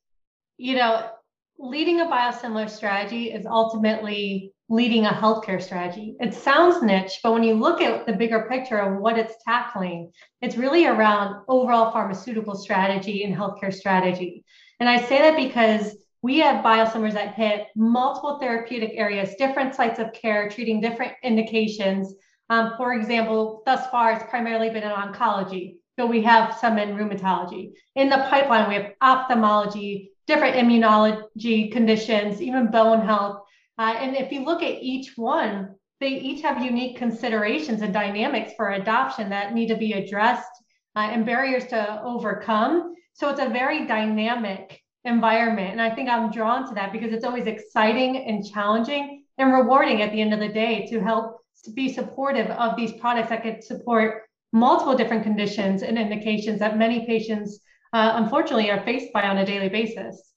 you 0.58 0.76
know, 0.76 1.10
leading 1.58 2.02
a 2.02 2.06
biosimilar 2.06 2.70
strategy 2.70 3.32
is 3.32 3.46
ultimately 3.46 4.52
leading 4.68 5.06
a 5.06 5.10
healthcare 5.10 5.62
strategy. 5.62 6.16
It 6.20 6.34
sounds 6.34 6.82
niche, 6.82 7.20
but 7.24 7.34
when 7.34 7.44
you 7.44 7.54
look 7.54 7.82
at 7.82 8.06
the 8.06 8.14
bigger 8.14 8.48
picture 8.50 8.78
of 8.78 9.00
what 9.00 9.18
it's 9.18 9.36
tackling, 9.44 10.12
it's 10.42 10.58
really 10.58 10.86
around 10.86 11.44
overall 11.48 11.92
pharmaceutical 11.92 12.56
strategy 12.56 13.24
and 13.24 13.36
healthcare 13.36 13.74
strategy. 13.74 14.44
And 14.80 14.90
I 14.90 15.02
say 15.06 15.20
that 15.20 15.38
because 15.38 15.96
we 16.22 16.40
have 16.40 16.66
biosimilars 16.66 17.14
that 17.14 17.36
hit 17.36 17.68
multiple 17.76 18.40
therapeutic 18.40 18.94
areas, 18.96 19.36
different 19.38 19.76
sites 19.76 20.00
of 20.00 20.12
care, 20.12 20.50
treating 20.50 20.82
different 20.82 21.14
indications. 21.24 22.16
Um, 22.50 22.74
for 22.78 22.94
example, 22.94 23.62
thus 23.66 23.88
far, 23.92 24.14
it's 24.14 24.30
primarily 24.30 24.72
been 24.72 24.84
in 24.84 24.90
oncology, 24.90 25.76
but 25.96 26.08
we 26.08 26.24
have 26.24 26.58
some 26.58 26.80
in 26.80 26.98
rheumatology. 26.98 27.74
In 27.96 28.10
the 28.10 28.26
pipeline, 28.30 28.68
we 28.68 28.76
have 28.76 28.94
ophthalmology, 29.02 30.12
different 30.28 30.56
immunology 30.56 31.72
conditions, 31.72 32.42
even 32.42 32.72
bone 32.72 33.06
health. 33.06 33.42
Uh, 33.78 33.96
and 34.00 34.16
if 34.16 34.32
you 34.32 34.44
look 34.44 34.64
at 34.64 34.82
each 34.82 35.14
one, 35.18 35.76
they 36.00 36.10
each 36.10 36.42
have 36.42 36.64
unique 36.64 36.98
considerations 36.98 37.82
and 37.82 37.94
dynamics 37.94 38.54
for 38.58 38.72
adoption 38.72 39.30
that 39.30 39.54
need 39.54 39.68
to 39.68 39.78
be 39.78 39.94
addressed 39.94 40.50
uh, 40.96 41.00
and 41.12 41.26
barriers 41.26 41.68
to 41.68 42.02
overcome. 42.04 42.94
So 43.14 43.30
it's 43.30 43.40
a 43.40 43.50
very 43.50 43.86
dynamic 43.86 44.82
environment. 45.04 45.72
And 45.72 45.82
I 45.82 45.94
think 45.94 46.10
I'm 46.10 46.32
drawn 46.32 46.68
to 46.68 46.76
that 46.76 46.92
because 46.92 47.14
it's 47.14 47.26
always 47.26 47.48
exciting 47.48 48.18
and 48.18 48.46
challenging 48.46 49.24
and 49.38 49.54
rewarding 49.54 50.02
at 50.02 50.12
the 50.12 50.22
end 50.22 50.34
of 50.34 50.40
the 50.40 50.50
day 50.50 50.86
to 50.88 51.00
help 51.00 51.40
be 51.74 51.94
supportive 51.94 52.48
of 52.52 52.76
these 52.76 52.94
products 52.94 53.30
that 53.30 53.44
could 53.44 53.64
support 53.64 54.24
multiple 54.52 54.96
different 54.96 55.24
conditions 55.24 55.84
and 55.84 55.98
indications 55.98 56.60
that 56.60 56.78
many 56.78 57.06
patients 57.06 57.60
uh, 57.96 58.18
unfortunately 58.18 58.70
are 58.70 58.84
faced 58.84 59.14
by 59.14 59.24
on 59.24 59.38
a 59.38 59.46
daily 59.46 59.70
basis. 59.70 60.34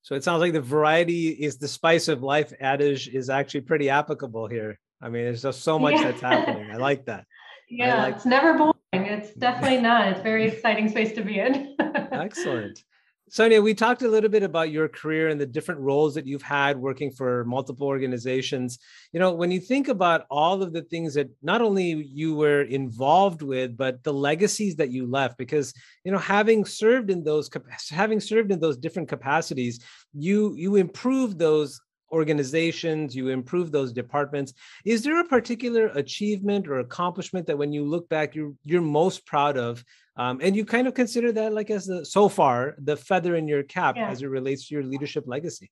So 0.00 0.14
it 0.14 0.24
sounds 0.24 0.40
like 0.40 0.54
the 0.54 0.62
variety 0.62 1.28
is 1.28 1.58
the 1.58 1.68
spice 1.68 2.08
of 2.08 2.22
life 2.22 2.54
adage 2.58 3.08
is 3.08 3.28
actually 3.28 3.60
pretty 3.60 3.90
applicable 3.90 4.48
here. 4.48 4.78
I 5.02 5.10
mean, 5.10 5.24
there's 5.24 5.42
just 5.42 5.62
so 5.62 5.78
much 5.78 5.96
yeah. 5.96 6.04
that's 6.04 6.22
happening. 6.22 6.70
I 6.70 6.76
like 6.76 7.04
that. 7.06 7.24
Yeah, 7.70 8.04
like 8.04 8.14
it's 8.14 8.24
never 8.24 8.54
boring. 8.54 8.72
It's 8.94 9.34
definitely 9.38 9.82
not. 9.82 10.08
It's 10.08 10.22
very 10.22 10.48
exciting 10.48 10.88
space 10.88 11.12
to 11.12 11.22
be 11.22 11.38
in. 11.38 11.76
Excellent. 12.12 12.82
Sonia, 13.30 13.60
we 13.60 13.74
talked 13.74 14.02
a 14.02 14.08
little 14.08 14.30
bit 14.30 14.42
about 14.42 14.70
your 14.70 14.88
career 14.88 15.28
and 15.28 15.40
the 15.40 15.46
different 15.46 15.80
roles 15.80 16.14
that 16.14 16.26
you've 16.26 16.42
had 16.42 16.78
working 16.78 17.10
for 17.10 17.44
multiple 17.44 17.86
organizations. 17.86 18.78
You 19.12 19.20
know, 19.20 19.32
when 19.32 19.50
you 19.50 19.60
think 19.60 19.88
about 19.88 20.24
all 20.30 20.62
of 20.62 20.72
the 20.72 20.82
things 20.82 21.14
that 21.14 21.28
not 21.42 21.60
only 21.60 21.92
you 21.92 22.34
were 22.34 22.62
involved 22.62 23.42
with, 23.42 23.76
but 23.76 24.02
the 24.02 24.12
legacies 24.12 24.76
that 24.76 24.90
you 24.90 25.06
left, 25.06 25.36
because 25.36 25.74
you 26.04 26.12
know, 26.12 26.18
having 26.18 26.64
served 26.64 27.10
in 27.10 27.22
those 27.24 27.50
having 27.90 28.20
served 28.20 28.50
in 28.50 28.60
those 28.60 28.76
different 28.76 29.08
capacities, 29.08 29.80
you 30.14 30.54
you 30.56 30.76
improved 30.76 31.38
those 31.38 31.80
organizations, 32.10 33.14
you 33.14 33.28
improve 33.28 33.70
those 33.70 33.92
departments. 33.92 34.54
Is 34.84 35.02
there 35.02 35.20
a 35.20 35.24
particular 35.24 35.88
achievement 35.88 36.68
or 36.68 36.80
accomplishment 36.80 37.46
that 37.46 37.58
when 37.58 37.72
you 37.72 37.84
look 37.84 38.08
back, 38.08 38.34
you're 38.34 38.54
you're 38.64 38.82
most 38.82 39.26
proud 39.26 39.56
of 39.56 39.84
um, 40.18 40.40
and 40.42 40.56
you 40.56 40.64
kind 40.64 40.88
of 40.88 40.94
consider 40.94 41.30
that 41.32 41.52
like 41.52 41.70
as 41.70 41.86
the 41.86 42.04
so 42.04 42.28
far 42.28 42.74
the 42.78 42.96
feather 42.96 43.36
in 43.36 43.46
your 43.46 43.62
cap 43.62 43.96
yeah. 43.96 44.10
as 44.10 44.20
it 44.20 44.26
relates 44.26 44.68
to 44.68 44.74
your 44.74 44.82
leadership 44.82 45.24
legacy. 45.26 45.70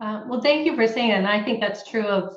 Uh, 0.00 0.24
well, 0.28 0.40
thank 0.40 0.66
you 0.66 0.74
for 0.74 0.86
saying 0.86 1.10
that. 1.10 1.18
And 1.18 1.28
I 1.28 1.42
think 1.42 1.60
that's 1.60 1.88
true 1.88 2.06
of, 2.06 2.36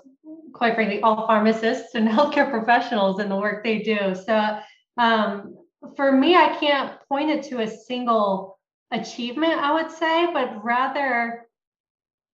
quite 0.54 0.76
frankly, 0.76 1.02
all 1.02 1.28
pharmacists 1.28 1.96
and 1.96 2.08
healthcare 2.18 2.50
professionals 2.50 3.20
and 3.20 3.30
the 3.30 3.36
work 3.36 3.64
they 3.64 3.80
do. 3.80 4.16
So 4.16 4.60
um, 4.98 5.58
for 5.96 6.12
me, 6.12 6.36
I 6.36 6.56
can't 6.60 6.98
point 7.10 7.32
it 7.32 7.44
to 7.46 7.62
a 7.62 7.68
single 7.68 8.60
achievement, 8.92 9.54
I 9.54 9.74
would 9.74 9.92
say, 9.92 10.32
but 10.32 10.64
rather 10.64 11.48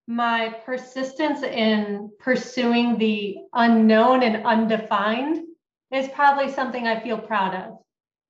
my 0.07 0.55
persistence 0.65 1.41
in 1.43 2.11
pursuing 2.19 2.97
the 2.97 3.37
unknown 3.53 4.23
and 4.23 4.45
undefined 4.45 5.45
is 5.91 6.07
probably 6.09 6.51
something 6.51 6.87
I 6.87 6.99
feel 6.99 7.17
proud 7.17 7.55
of. 7.55 7.77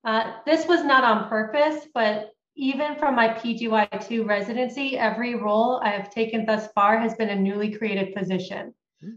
Uh, 0.04 0.34
this 0.46 0.68
was 0.68 0.84
not 0.84 1.04
on 1.04 1.28
purpose, 1.28 1.88
but 1.94 2.32
even 2.56 2.96
from 2.96 3.16
my 3.16 3.30
PGY2 3.30 4.26
residency, 4.26 4.98
every 4.98 5.36
role 5.36 5.82
I 5.84 5.90
have 5.90 6.10
taken 6.10 6.46
thus 6.46 6.68
far 6.74 6.98
has 6.98 7.16
been 7.16 7.30
a 7.30 7.36
newly 7.36 7.72
created 7.72 8.16
position. 8.16 8.74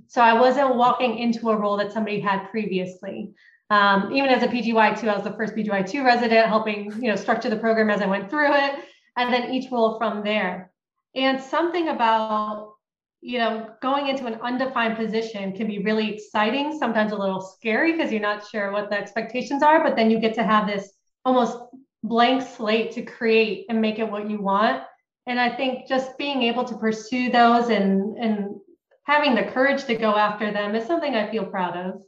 So 0.06 0.20
I 0.20 0.38
wasn't 0.38 0.74
walking 0.74 1.18
into 1.18 1.50
a 1.50 1.56
role 1.56 1.76
that 1.76 1.92
somebody 1.92 2.20
had 2.20 2.50
previously. 2.50 3.30
Um, 3.70 4.12
even 4.12 4.30
as 4.30 4.42
a 4.42 4.48
PGY2, 4.48 5.08
I 5.08 5.14
was 5.14 5.24
the 5.24 5.32
first 5.32 5.54
PGY2 5.54 6.04
resident, 6.04 6.48
helping 6.48 6.92
you 7.00 7.08
know 7.08 7.16
structure 7.16 7.50
the 7.50 7.56
program 7.56 7.90
as 7.90 8.00
I 8.00 8.06
went 8.06 8.28
through 8.30 8.54
it, 8.54 8.74
and 9.16 9.32
then 9.32 9.52
each 9.52 9.70
role 9.70 9.98
from 9.98 10.24
there. 10.24 10.70
And 11.14 11.40
something 11.42 11.88
about 11.88 12.74
you 13.20 13.38
know, 13.38 13.68
going 13.82 14.08
into 14.08 14.26
an 14.26 14.34
undefined 14.42 14.96
position 14.96 15.52
can 15.52 15.66
be 15.66 15.80
really 15.80 16.14
exciting, 16.14 16.78
sometimes 16.78 17.12
a 17.12 17.16
little 17.16 17.40
scary 17.40 17.92
because 17.92 18.12
you're 18.12 18.20
not 18.20 18.46
sure 18.46 18.70
what 18.70 18.90
the 18.90 18.96
expectations 18.96 19.62
are, 19.62 19.82
but 19.82 19.96
then 19.96 20.10
you 20.10 20.20
get 20.20 20.34
to 20.34 20.44
have 20.44 20.68
this 20.68 20.92
almost 21.24 21.58
blank 22.04 22.42
slate 22.42 22.92
to 22.92 23.02
create 23.02 23.66
and 23.68 23.80
make 23.80 23.98
it 23.98 24.08
what 24.08 24.30
you 24.30 24.40
want. 24.40 24.84
And 25.26 25.40
I 25.40 25.54
think 25.54 25.88
just 25.88 26.16
being 26.16 26.42
able 26.42 26.64
to 26.64 26.76
pursue 26.76 27.30
those 27.30 27.68
and 27.68 28.16
and 28.16 28.60
having 29.04 29.34
the 29.34 29.44
courage 29.44 29.84
to 29.86 29.96
go 29.96 30.14
after 30.14 30.52
them 30.52 30.74
is 30.74 30.86
something 30.86 31.14
I 31.14 31.30
feel 31.30 31.44
proud 31.44 31.76
of. 31.76 32.00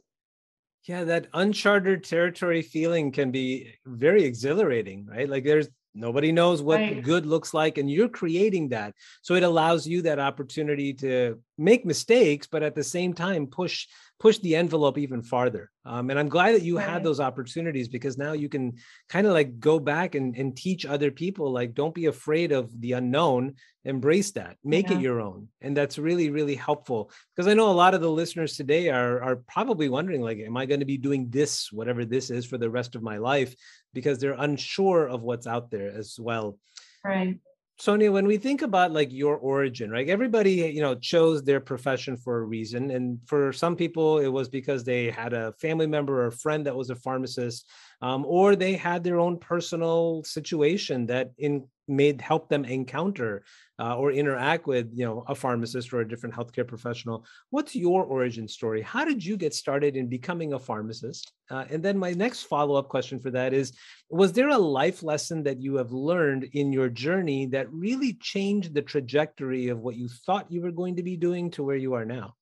Yeah, 0.83 1.03
that 1.03 1.27
uncharted 1.33 2.03
territory 2.03 2.61
feeling 2.61 3.11
can 3.11 3.31
be 3.31 3.75
very 3.85 4.23
exhilarating, 4.23 5.05
right? 5.05 5.29
Like 5.29 5.43
there's 5.43 5.69
Nobody 5.93 6.31
knows 6.31 6.61
what 6.61 6.79
right. 6.79 7.03
good 7.03 7.25
looks 7.25 7.53
like, 7.53 7.77
and 7.77 7.91
you're 7.91 8.07
creating 8.07 8.69
that. 8.69 8.93
So 9.21 9.35
it 9.35 9.43
allows 9.43 9.85
you 9.85 10.03
that 10.03 10.19
opportunity 10.19 10.93
to 10.95 11.39
make 11.57 11.85
mistakes, 11.85 12.47
but 12.47 12.63
at 12.63 12.75
the 12.75 12.83
same 12.83 13.13
time 13.13 13.47
push 13.47 13.87
push 14.19 14.37
the 14.39 14.55
envelope 14.55 14.99
even 14.99 15.23
farther. 15.23 15.71
Um, 15.83 16.11
and 16.11 16.19
I'm 16.19 16.29
glad 16.29 16.53
that 16.53 16.61
you 16.61 16.77
right. 16.77 16.87
had 16.87 17.03
those 17.03 17.19
opportunities 17.19 17.87
because 17.87 18.19
now 18.19 18.33
you 18.33 18.49
can 18.49 18.73
kind 19.09 19.25
of 19.25 19.33
like 19.33 19.59
go 19.59 19.79
back 19.79 20.13
and, 20.13 20.35
and 20.37 20.55
teach 20.55 20.85
other 20.85 21.09
people 21.09 21.51
like 21.51 21.73
don't 21.73 21.95
be 21.95 22.05
afraid 22.05 22.51
of 22.51 22.69
the 22.79 22.91
unknown, 22.91 23.55
embrace 23.83 24.29
that, 24.33 24.57
make 24.63 24.91
yeah. 24.91 24.97
it 24.97 25.01
your 25.01 25.21
own. 25.21 25.47
And 25.59 25.75
that's 25.75 25.97
really, 25.97 26.29
really 26.29 26.53
helpful. 26.53 27.09
Because 27.35 27.47
I 27.47 27.55
know 27.55 27.71
a 27.71 27.73
lot 27.73 27.95
of 27.95 28.01
the 28.01 28.11
listeners 28.11 28.55
today 28.55 28.89
are 28.89 29.21
are 29.23 29.37
probably 29.37 29.89
wondering, 29.89 30.21
like, 30.21 30.37
am 30.37 30.55
I 30.55 30.67
going 30.67 30.81
to 30.81 30.85
be 30.85 30.97
doing 30.97 31.29
this, 31.31 31.71
whatever 31.71 32.05
this 32.05 32.29
is, 32.29 32.45
for 32.45 32.59
the 32.59 32.69
rest 32.69 32.95
of 32.95 33.01
my 33.01 33.17
life? 33.17 33.55
Because 33.93 34.19
they're 34.19 34.35
unsure 34.37 35.07
of 35.07 35.21
what's 35.21 35.47
out 35.47 35.69
there 35.69 35.91
as 35.91 36.17
well. 36.19 36.57
Right. 37.03 37.39
Sonia, 37.81 38.11
when 38.11 38.27
we 38.27 38.37
think 38.37 38.61
about 38.61 38.91
like 38.91 39.11
your 39.11 39.37
origin, 39.37 39.89
right? 39.89 40.07
Everybody, 40.07 40.71
you 40.71 40.81
know, 40.81 40.93
chose 40.93 41.41
their 41.41 41.59
profession 41.59 42.15
for 42.15 42.37
a 42.37 42.43
reason. 42.43 42.91
And 42.91 43.17
for 43.25 43.51
some 43.51 43.75
people, 43.75 44.19
it 44.19 44.27
was 44.27 44.49
because 44.49 44.83
they 44.83 45.09
had 45.09 45.33
a 45.33 45.51
family 45.53 45.87
member 45.87 46.21
or 46.21 46.27
a 46.27 46.31
friend 46.31 46.63
that 46.67 46.75
was 46.75 46.91
a 46.91 46.95
pharmacist, 46.95 47.67
um, 48.03 48.23
or 48.27 48.55
they 48.55 48.73
had 48.73 49.03
their 49.03 49.19
own 49.19 49.39
personal 49.39 50.23
situation 50.23 51.07
that 51.07 51.31
in 51.39 51.65
made 51.87 52.21
help 52.21 52.49
them 52.49 52.65
encounter 52.65 53.43
uh, 53.79 53.97
or 53.97 54.11
interact 54.11 54.67
with 54.67 54.89
you 54.93 55.05
know 55.05 55.23
a 55.27 55.35
pharmacist 55.35 55.91
or 55.91 56.01
a 56.01 56.07
different 56.07 56.35
healthcare 56.35 56.67
professional. 56.67 57.25
What's 57.49 57.75
your 57.75 58.03
origin 58.03 58.47
story? 58.47 58.81
How 58.81 59.05
did 59.05 59.23
you 59.25 59.37
get 59.37 59.53
started 59.53 59.95
in 59.95 60.07
becoming 60.07 60.53
a 60.53 60.59
pharmacist? 60.59 61.31
Uh, 61.49 61.65
and 61.69 61.83
then 61.83 61.97
my 61.97 62.11
next 62.11 62.43
follow-up 62.43 62.89
question 62.89 63.19
for 63.19 63.31
that 63.31 63.53
is 63.53 63.73
was 64.09 64.33
there 64.33 64.49
a 64.49 64.57
life 64.57 65.03
lesson 65.03 65.43
that 65.43 65.61
you 65.61 65.75
have 65.75 65.91
learned 65.91 66.43
in 66.53 66.71
your 66.71 66.89
journey 66.89 67.47
that 67.47 67.71
really 67.71 68.13
changed 68.13 68.73
the 68.73 68.81
trajectory 68.81 69.69
of 69.69 69.79
what 69.79 69.95
you 69.95 70.07
thought 70.25 70.51
you 70.51 70.61
were 70.61 70.71
going 70.71 70.95
to 70.95 71.03
be 71.03 71.17
doing 71.17 71.51
to 71.51 71.63
where 71.63 71.75
you 71.75 71.93
are 71.93 72.05
now? 72.05 72.35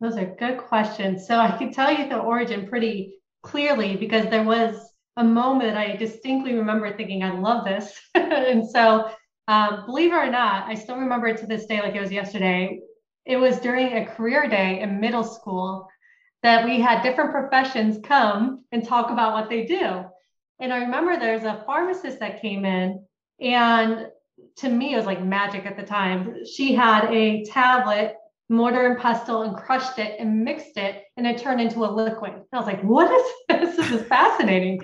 Those 0.00 0.16
are 0.16 0.26
good 0.26 0.58
questions. 0.58 1.26
So 1.26 1.38
i 1.38 1.56
can 1.56 1.72
tell 1.72 1.90
you 1.90 2.08
the 2.08 2.18
origin 2.18 2.68
pretty 2.68 3.14
clearly 3.42 3.96
because 3.96 4.28
there 4.28 4.44
was 4.44 4.92
a 5.16 5.24
moment 5.24 5.76
I 5.76 5.96
distinctly 5.96 6.54
remember 6.54 6.94
thinking, 6.96 7.22
I 7.22 7.38
love 7.38 7.64
this. 7.64 7.98
and 8.14 8.68
so, 8.68 9.10
um, 9.48 9.86
believe 9.86 10.12
it 10.12 10.16
or 10.16 10.30
not, 10.30 10.68
I 10.68 10.74
still 10.74 10.96
remember 10.96 11.28
it 11.28 11.38
to 11.38 11.46
this 11.46 11.66
day 11.66 11.80
like 11.80 11.94
it 11.94 12.00
was 12.00 12.12
yesterday. 12.12 12.80
It 13.24 13.36
was 13.36 13.58
during 13.58 13.96
a 13.96 14.06
career 14.06 14.48
day 14.48 14.80
in 14.80 15.00
middle 15.00 15.24
school 15.24 15.88
that 16.42 16.64
we 16.64 16.80
had 16.80 17.02
different 17.02 17.32
professions 17.32 17.98
come 18.04 18.64
and 18.72 18.86
talk 18.86 19.10
about 19.10 19.32
what 19.32 19.48
they 19.48 19.64
do. 19.64 20.04
And 20.58 20.72
I 20.72 20.78
remember 20.78 21.18
there's 21.18 21.44
a 21.44 21.62
pharmacist 21.66 22.20
that 22.20 22.40
came 22.40 22.64
in, 22.64 23.04
and 23.40 24.08
to 24.56 24.68
me, 24.68 24.94
it 24.94 24.96
was 24.96 25.06
like 25.06 25.22
magic 25.22 25.66
at 25.66 25.76
the 25.76 25.82
time. 25.82 26.44
She 26.44 26.74
had 26.74 27.12
a 27.12 27.44
tablet 27.44 28.16
mortar 28.48 28.86
and 28.86 28.98
pestle 28.98 29.42
and 29.42 29.56
crushed 29.56 29.98
it 29.98 30.20
and 30.20 30.44
mixed 30.44 30.76
it 30.76 31.02
and 31.16 31.26
it 31.26 31.38
turned 31.38 31.60
into 31.60 31.84
a 31.84 31.90
liquid. 31.90 32.32
And 32.32 32.44
I 32.52 32.58
was 32.58 32.66
like, 32.66 32.82
what 32.82 33.10
is 33.10 33.32
this? 33.48 33.76
This 33.76 33.90
is 34.00 34.06
fascinating. 34.06 34.80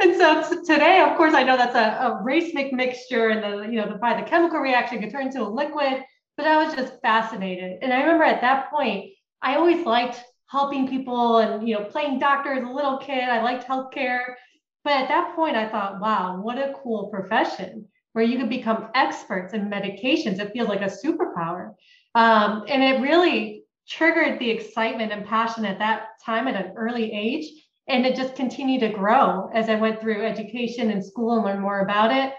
and 0.00 0.16
so 0.16 0.62
today, 0.64 1.00
of 1.00 1.16
course, 1.16 1.34
I 1.34 1.42
know 1.42 1.56
that's 1.56 1.74
a, 1.74 2.06
a 2.06 2.22
racemic 2.24 2.72
mixture 2.72 3.28
and 3.28 3.42
the, 3.42 3.70
you 3.70 3.80
know, 3.80 3.88
the, 3.88 3.96
by 3.96 4.20
the 4.20 4.28
chemical 4.28 4.60
reaction 4.60 5.00
could 5.00 5.10
turn 5.10 5.26
into 5.26 5.42
a 5.42 5.48
liquid, 5.48 6.02
but 6.36 6.46
I 6.46 6.64
was 6.64 6.74
just 6.74 7.00
fascinated. 7.02 7.78
And 7.82 7.92
I 7.92 8.00
remember 8.00 8.24
at 8.24 8.40
that 8.40 8.70
point, 8.70 9.10
I 9.42 9.56
always 9.56 9.84
liked 9.84 10.22
helping 10.48 10.88
people 10.88 11.38
and, 11.38 11.68
you 11.68 11.74
know, 11.74 11.84
playing 11.84 12.18
doctor 12.18 12.52
as 12.52 12.64
a 12.64 12.70
little 12.70 12.98
kid. 12.98 13.24
I 13.24 13.42
liked 13.42 13.66
healthcare. 13.66 14.34
But 14.82 14.94
at 14.94 15.08
that 15.08 15.36
point, 15.36 15.56
I 15.56 15.68
thought, 15.68 16.00
wow, 16.00 16.40
what 16.40 16.58
a 16.58 16.74
cool 16.82 17.08
profession 17.08 17.86
where 18.12 18.24
you 18.24 18.38
could 18.38 18.48
become 18.48 18.88
experts 18.94 19.54
in 19.54 19.70
medications. 19.70 20.40
It 20.40 20.52
feels 20.52 20.68
like 20.68 20.80
a 20.80 20.86
superpower. 20.86 21.74
Um, 22.14 22.64
and 22.68 22.82
it 22.82 23.00
really 23.00 23.64
triggered 23.88 24.38
the 24.38 24.50
excitement 24.50 25.12
and 25.12 25.26
passion 25.26 25.64
at 25.64 25.78
that 25.78 26.08
time 26.24 26.48
at 26.48 26.56
an 26.56 26.72
early 26.76 27.12
age. 27.12 27.50
And 27.88 28.06
it 28.06 28.14
just 28.16 28.36
continued 28.36 28.80
to 28.80 28.88
grow 28.88 29.50
as 29.52 29.68
I 29.68 29.74
went 29.74 30.00
through 30.00 30.24
education 30.24 30.90
and 30.90 31.04
school 31.04 31.36
and 31.36 31.44
learned 31.44 31.60
more 31.60 31.80
about 31.80 32.12
it. 32.12 32.34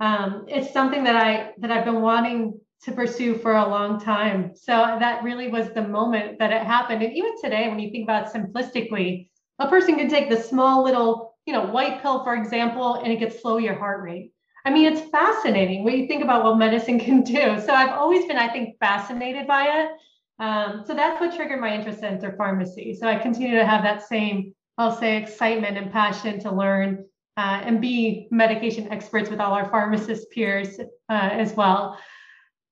um, 0.00 0.46
it's 0.48 0.72
something 0.72 1.04
that 1.04 1.16
I 1.16 1.52
that 1.58 1.70
I've 1.70 1.84
been 1.84 2.00
wanting 2.00 2.58
to 2.84 2.92
pursue 2.92 3.36
for 3.36 3.56
a 3.56 3.68
long 3.68 4.00
time. 4.00 4.52
So 4.54 4.72
that 4.72 5.22
really 5.22 5.48
was 5.48 5.70
the 5.72 5.86
moment 5.86 6.38
that 6.38 6.52
it 6.52 6.62
happened. 6.62 7.02
And 7.02 7.12
even 7.14 7.32
today, 7.42 7.68
when 7.68 7.78
you 7.78 7.90
think 7.90 8.04
about 8.04 8.32
simplistically, 8.32 9.28
a 9.58 9.68
person 9.68 9.96
can 9.96 10.08
take 10.08 10.30
the 10.30 10.42
small 10.42 10.82
little, 10.82 11.36
you 11.46 11.52
know, 11.52 11.66
white 11.66 12.00
pill, 12.00 12.24
for 12.24 12.34
example, 12.34 12.94
and 12.94 13.12
it 13.12 13.18
could 13.18 13.38
slow 13.38 13.58
your 13.58 13.74
heart 13.74 14.02
rate. 14.02 14.32
I 14.64 14.70
mean, 14.70 14.92
it's 14.92 15.08
fascinating 15.10 15.84
when 15.84 15.98
you 15.98 16.06
think 16.06 16.22
about 16.22 16.44
what 16.44 16.58
medicine 16.58 16.98
can 16.98 17.22
do. 17.22 17.60
So 17.60 17.72
I've 17.72 17.90
always 17.90 18.26
been, 18.26 18.36
I 18.36 18.48
think, 18.48 18.78
fascinated 18.78 19.46
by 19.46 19.64
it. 19.64 19.90
Um, 20.38 20.84
so 20.86 20.94
that's 20.94 21.20
what 21.20 21.34
triggered 21.34 21.60
my 21.60 21.74
interest 21.74 22.02
in 22.02 22.20
pharmacy. 22.36 22.94
So 22.94 23.06
I 23.06 23.16
continue 23.16 23.56
to 23.56 23.66
have 23.66 23.82
that 23.82 24.06
same, 24.06 24.54
I'll 24.78 24.96
say, 24.96 25.16
excitement 25.16 25.76
and 25.76 25.90
passion 25.92 26.40
to 26.40 26.50
learn 26.52 27.04
uh, 27.36 27.60
and 27.64 27.80
be 27.80 28.28
medication 28.30 28.90
experts 28.90 29.30
with 29.30 29.40
all 29.40 29.52
our 29.52 29.68
pharmacist 29.70 30.30
peers 30.30 30.78
uh, 30.78 30.84
as 31.08 31.54
well. 31.54 31.98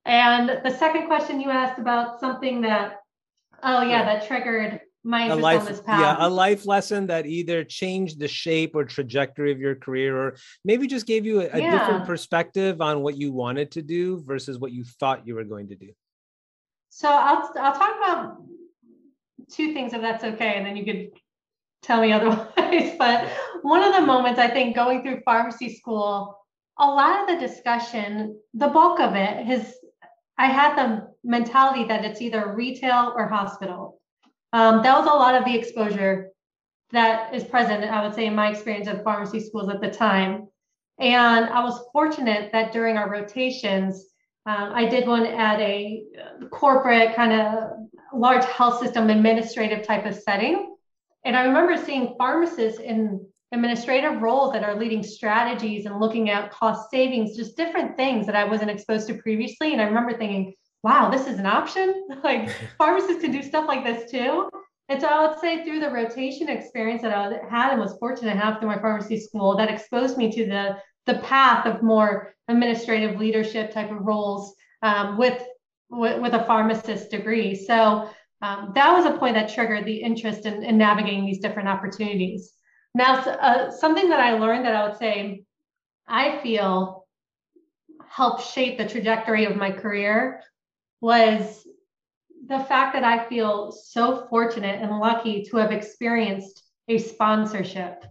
And 0.05 0.61
the 0.65 0.71
second 0.71 1.07
question 1.07 1.41
you 1.41 1.51
asked 1.51 1.79
about 1.79 2.21
something 2.21 2.63
that, 2.63 2.97
oh 3.63 3.83
yeah, 3.83 4.05
that 4.05 4.27
triggered 4.27 4.81
my 5.09 5.29
a 5.29 5.35
life, 5.35 5.85
path. 5.87 6.01
Yeah, 6.01 6.17
a 6.19 6.29
life 6.29 6.67
lesson 6.67 7.07
that 7.07 7.25
either 7.25 7.65
changed 7.65 8.21
the 8.21 8.29
shape 8.29 8.75
or 8.75 8.85
trajectory 8.85 9.51
of 9.51 9.59
your 9.59 9.75
career, 9.75 10.15
or 10.17 10.37
maybe 10.67 10.87
just 10.87 11.07
gave 11.07 11.25
you 11.25 11.41
a, 11.41 11.49
a 11.51 11.59
yeah. 11.59 11.79
different 11.79 12.05
perspective 12.05 12.83
on 12.83 13.01
what 13.01 13.17
you 13.17 13.33
wanted 13.33 13.71
to 13.73 13.83
do 13.83 14.23
versus 14.27 14.59
what 14.59 14.71
you 14.71 14.85
thought 14.85 15.27
you 15.27 15.35
were 15.35 15.45
going 15.45 15.69
to 15.69 15.77
do. 15.77 15.91
So 16.91 17.09
I'll 17.09 17.51
I'll 17.59 17.73
talk 17.73 17.97
about 17.97 18.43
two 19.51 19.73
things 19.73 19.95
if 19.95 20.03
that's 20.03 20.25
okay, 20.25 20.55
and 20.57 20.67
then 20.67 20.77
you 20.77 20.85
could 20.85 21.09
tell 21.83 22.03
me 22.03 22.13
otherwise. 22.17 22.95
but 22.99 23.31
one 23.63 23.83
of 23.83 23.95
the 23.95 24.03
moments 24.03 24.39
I 24.39 24.49
think 24.49 24.77
going 24.77 25.03
through 25.03 25.23
pharmacy 25.25 25.75
school, 25.75 26.37
a 26.79 26.87
lot 26.87 27.23
of 27.23 27.29
the 27.29 27.47
discussion, 27.47 28.39
the 28.53 28.69
bulk 28.69 29.01
of 29.01 29.15
it 29.15 29.47
has 29.47 29.75
I 30.37 30.49
had 30.49 30.77
the 30.77 31.09
mentality 31.25 31.85
that 31.85 32.05
it's 32.05 32.21
either 32.21 32.55
retail 32.55 33.15
or 33.17 33.27
hospital. 33.27 33.99
Um, 34.53 34.83
that 34.83 34.99
was 34.99 35.07
a 35.07 35.15
lot 35.15 35.35
of 35.35 35.45
the 35.45 35.57
exposure 35.57 36.31
that 36.91 37.35
is 37.35 37.45
present, 37.45 37.85
I 37.85 38.03
would 38.03 38.15
say, 38.15 38.27
in 38.27 38.35
my 38.35 38.51
experience 38.51 38.89
of 38.89 39.03
pharmacy 39.05 39.41
schools 39.41 39.69
at 39.69 39.81
the 39.81 39.91
time. 39.91 40.49
And 40.99 41.47
I 41.47 41.63
was 41.63 41.87
fortunate 41.93 42.51
that 42.53 42.73
during 42.73 42.97
our 42.97 43.11
rotations, 43.11 44.07
um, 44.47 44.73
I 44.75 44.87
did 44.87 45.07
one 45.07 45.27
at 45.27 45.61
a 45.61 46.05
corporate 46.51 47.15
kind 47.15 47.33
of 47.33 47.71
large 48.15 48.45
health 48.47 48.81
system 48.81 49.11
administrative 49.11 49.87
type 49.87 50.07
of 50.07 50.15
setting. 50.15 50.75
And 51.25 51.37
I 51.37 51.45
remember 51.45 51.77
seeing 51.77 52.15
pharmacists 52.17 52.81
in 52.81 53.25
administrative 53.53 54.23
roles 54.23 54.53
that 54.53 54.65
are 54.65 54.79
leading 54.79 55.03
strategies 55.03 55.87
and 55.87 56.01
looking 56.01 56.31
at 56.31 56.51
cost 56.51 56.91
savings, 56.91 57.37
just 57.37 57.57
different 57.57 57.97
things 57.97 58.27
that 58.27 58.35
I 58.35 58.45
wasn't 58.45 58.71
exposed 58.71 59.07
to 59.09 59.15
previously. 59.15 59.73
And 59.73 59.83
I 59.83 59.85
remember 59.85 60.17
thinking, 60.17 60.55
wow, 60.83 61.11
this 61.11 61.27
is 61.27 61.39
an 61.39 61.47
option. 61.47 62.09
like 62.25 62.51
pharmacists 62.79 63.23
can 63.23 63.33
do 63.33 63.43
stuff 63.43 63.67
like 63.67 63.85
this 63.85 64.11
too. 64.11 64.49
And 64.91 65.01
so 65.01 65.07
I 65.07 65.27
would 65.27 65.39
say 65.39 65.65
through 65.65 65.81
the 65.81 65.91
rotation 65.91 66.49
experience 66.49 67.03
that 67.03 67.13
I 67.13 67.47
had 67.51 67.73
and 67.73 67.81
was 67.81 67.99
fortunate 67.99 68.33
enough 68.33 68.41
to 68.41 68.45
have 68.45 68.61
through 68.61 68.69
my 68.71 68.79
pharmacy 68.79 69.21
school, 69.21 69.57
that 69.57 69.71
exposed 69.71 70.17
me 70.17 70.33
to 70.33 70.47
the 70.47 70.79
the 71.09 71.19
path 71.21 71.67
of 71.67 71.83
more 71.83 72.35
administrative 72.49 73.19
leadership 73.19 73.73
type 73.73 73.91
of 73.91 74.03
roles 74.03 74.55
um, 74.83 75.17
with, 75.17 75.43
with, 75.91 76.21
with 76.21 76.35
a 76.35 76.45
pharmacist 76.45 77.11
degree. 77.11 77.55
So 77.55 78.11
um, 78.43 78.73
that 78.75 78.93
was 78.93 79.07
a 79.07 79.17
point 79.17 79.35
that 79.35 79.53
triggered 79.53 79.87
the 79.87 79.97
interest 79.97 80.45
in, 80.45 80.63
in 80.63 80.77
navigating 80.77 81.25
these 81.25 81.41
different 81.41 81.69
opportunities. 81.69 82.53
Now, 82.95 83.21
uh, 83.21 83.71
something 83.71 84.11
that 84.11 84.21
I 84.21 84.35
learned 84.39 84.67
that 84.67 84.77
I 84.77 84.87
would 84.87 84.99
say 84.99 85.45
I 86.07 86.41
feel 86.43 87.07
helped 88.07 88.45
shape 88.45 88.77
the 88.79 88.89
trajectory 88.89 89.47
of 89.47 89.57
my 89.57 89.71
career 89.71 90.43
was 91.01 91.67
the 92.47 92.61
fact 92.61 92.95
that 92.95 93.05
I 93.05 93.29
feel 93.29 93.73
so 93.73 94.27
fortunate 94.29 94.81
and 94.83 94.99
lucky 94.99 95.45
to 95.45 95.57
have 95.59 95.73
experienced 95.73 96.65
a 96.89 96.99
sponsorship. 96.99 98.05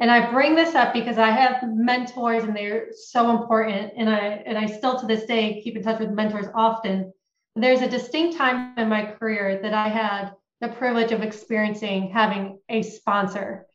And 0.00 0.10
I 0.10 0.30
bring 0.30 0.54
this 0.54 0.74
up 0.74 0.92
because 0.92 1.18
I 1.18 1.30
have 1.30 1.62
mentors 1.64 2.44
and 2.44 2.56
they're 2.56 2.88
so 2.92 3.30
important. 3.30 3.92
And 3.96 4.08
I 4.08 4.42
and 4.46 4.58
I 4.58 4.66
still 4.66 4.98
to 4.98 5.06
this 5.06 5.24
day 5.24 5.60
keep 5.62 5.76
in 5.76 5.82
touch 5.82 6.00
with 6.00 6.10
mentors 6.10 6.46
often. 6.54 7.12
There's 7.56 7.82
a 7.82 7.88
distinct 7.88 8.36
time 8.36 8.76
in 8.76 8.88
my 8.88 9.04
career 9.04 9.60
that 9.62 9.72
I 9.72 9.88
had 9.88 10.32
the 10.60 10.68
privilege 10.68 11.12
of 11.12 11.22
experiencing 11.22 12.10
having 12.10 12.58
a 12.68 12.82
sponsor. 12.82 13.66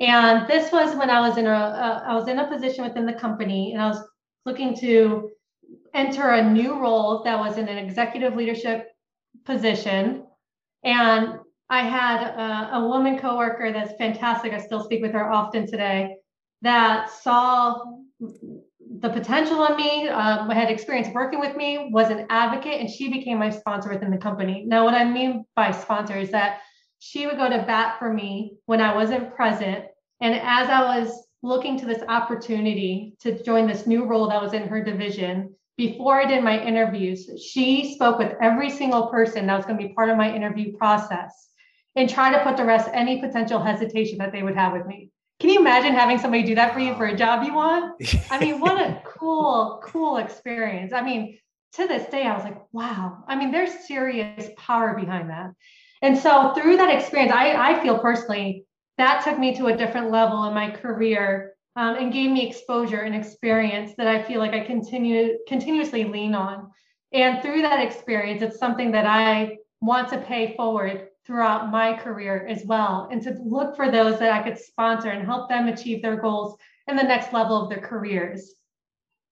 And 0.00 0.48
this 0.48 0.72
was 0.72 0.96
when 0.96 1.10
I 1.10 1.20
was 1.26 1.38
in 1.38 1.46
a, 1.46 2.04
I 2.06 2.14
was 2.14 2.28
in 2.28 2.38
a 2.38 2.48
position 2.48 2.84
within 2.84 3.06
the 3.06 3.12
company 3.12 3.72
and 3.72 3.82
I 3.82 3.88
was 3.88 4.02
looking 4.46 4.76
to 4.78 5.30
enter 5.98 6.30
a 6.30 6.48
new 6.48 6.80
role 6.80 7.22
that 7.24 7.38
was 7.38 7.58
in 7.58 7.68
an 7.68 7.78
executive 7.78 8.36
leadership 8.36 8.88
position. 9.44 10.24
And 10.84 11.40
I 11.68 11.82
had 11.82 12.22
a, 12.22 12.76
a 12.76 12.88
woman 12.88 13.18
coworker 13.18 13.72
that's 13.72 13.94
fantastic. 13.98 14.52
I 14.52 14.58
still 14.58 14.84
speak 14.84 15.02
with 15.02 15.12
her 15.12 15.30
often 15.30 15.66
today 15.66 16.16
that 16.62 17.10
saw 17.10 17.82
the 19.00 19.10
potential 19.10 19.66
in 19.66 19.76
me, 19.76 20.08
um, 20.08 20.48
had 20.50 20.70
experience 20.70 21.08
working 21.12 21.40
with 21.40 21.56
me, 21.56 21.90
was 21.92 22.10
an 22.10 22.26
advocate, 22.30 22.80
and 22.80 22.88
she 22.88 23.10
became 23.10 23.38
my 23.38 23.50
sponsor 23.50 23.90
within 23.90 24.10
the 24.10 24.18
company. 24.18 24.64
Now, 24.66 24.84
what 24.84 24.94
I 24.94 25.04
mean 25.04 25.44
by 25.54 25.70
sponsor 25.72 26.16
is 26.16 26.30
that 26.30 26.60
she 27.00 27.26
would 27.26 27.36
go 27.36 27.48
to 27.48 27.64
bat 27.64 27.98
for 27.98 28.12
me 28.12 28.56
when 28.66 28.80
I 28.80 28.94
wasn't 28.94 29.34
present. 29.34 29.84
And 30.20 30.34
as 30.34 30.68
I 30.68 30.98
was 30.98 31.26
looking 31.42 31.78
to 31.78 31.86
this 31.86 32.02
opportunity 32.08 33.14
to 33.20 33.42
join 33.42 33.68
this 33.68 33.86
new 33.86 34.04
role 34.04 34.28
that 34.28 34.42
was 34.42 34.52
in 34.52 34.66
her 34.66 34.82
division, 34.82 35.54
before 35.78 36.20
I 36.20 36.26
did 36.26 36.42
my 36.42 36.60
interviews, 36.60 37.30
she 37.40 37.94
spoke 37.94 38.18
with 38.18 38.34
every 38.42 38.68
single 38.68 39.06
person 39.06 39.46
that 39.46 39.56
was 39.56 39.64
going 39.64 39.78
to 39.78 39.86
be 39.86 39.94
part 39.94 40.10
of 40.10 40.16
my 40.16 40.34
interview 40.34 40.76
process 40.76 41.50
and 41.94 42.10
try 42.10 42.32
to 42.32 42.42
put 42.42 42.56
to 42.56 42.64
rest 42.64 42.90
any 42.92 43.20
potential 43.20 43.60
hesitation 43.60 44.18
that 44.18 44.32
they 44.32 44.42
would 44.42 44.56
have 44.56 44.72
with 44.72 44.86
me. 44.86 45.10
Can 45.38 45.50
you 45.50 45.60
imagine 45.60 45.94
having 45.94 46.18
somebody 46.18 46.42
do 46.42 46.56
that 46.56 46.74
for 46.74 46.80
you 46.80 46.96
for 46.96 47.06
a 47.06 47.16
job 47.16 47.44
you 47.44 47.54
want? 47.54 47.94
I 48.28 48.40
mean, 48.40 48.58
what 48.58 48.80
a 48.80 49.00
cool, 49.06 49.80
cool 49.84 50.16
experience. 50.16 50.92
I 50.92 51.00
mean, 51.00 51.38
to 51.74 51.86
this 51.86 52.10
day, 52.10 52.24
I 52.24 52.34
was 52.34 52.42
like, 52.42 52.58
wow. 52.72 53.22
I 53.28 53.36
mean, 53.36 53.52
there's 53.52 53.86
serious 53.86 54.50
power 54.58 54.98
behind 54.98 55.30
that. 55.30 55.52
And 56.02 56.18
so 56.18 56.54
through 56.54 56.76
that 56.78 56.92
experience, 56.92 57.32
I, 57.32 57.54
I 57.54 57.80
feel 57.82 58.00
personally 58.00 58.64
that 58.96 59.22
took 59.22 59.38
me 59.38 59.54
to 59.56 59.68
a 59.68 59.76
different 59.76 60.10
level 60.10 60.42
in 60.44 60.54
my 60.54 60.70
career 60.70 61.54
um, 61.78 61.94
and 61.94 62.12
gave 62.12 62.32
me 62.32 62.44
exposure 62.44 63.02
and 63.02 63.14
experience 63.14 63.92
that 63.96 64.08
I 64.08 64.20
feel 64.24 64.40
like 64.40 64.52
I 64.52 64.64
continue 64.64 65.38
continuously 65.46 66.04
lean 66.04 66.34
on. 66.34 66.72
And 67.12 67.40
through 67.40 67.62
that 67.62 67.80
experience, 67.80 68.42
it's 68.42 68.58
something 68.58 68.90
that 68.90 69.06
I 69.06 69.58
want 69.80 70.08
to 70.08 70.18
pay 70.18 70.56
forward 70.56 71.06
throughout 71.24 71.70
my 71.70 71.96
career 71.96 72.44
as 72.48 72.64
well, 72.64 73.08
and 73.12 73.22
to 73.22 73.30
look 73.44 73.76
for 73.76 73.92
those 73.92 74.18
that 74.18 74.32
I 74.32 74.42
could 74.42 74.58
sponsor 74.58 75.10
and 75.10 75.24
help 75.24 75.48
them 75.48 75.68
achieve 75.68 76.02
their 76.02 76.16
goals 76.16 76.56
in 76.88 76.96
the 76.96 77.02
next 77.02 77.32
level 77.32 77.62
of 77.62 77.68
their 77.68 77.80
careers. 77.80 78.54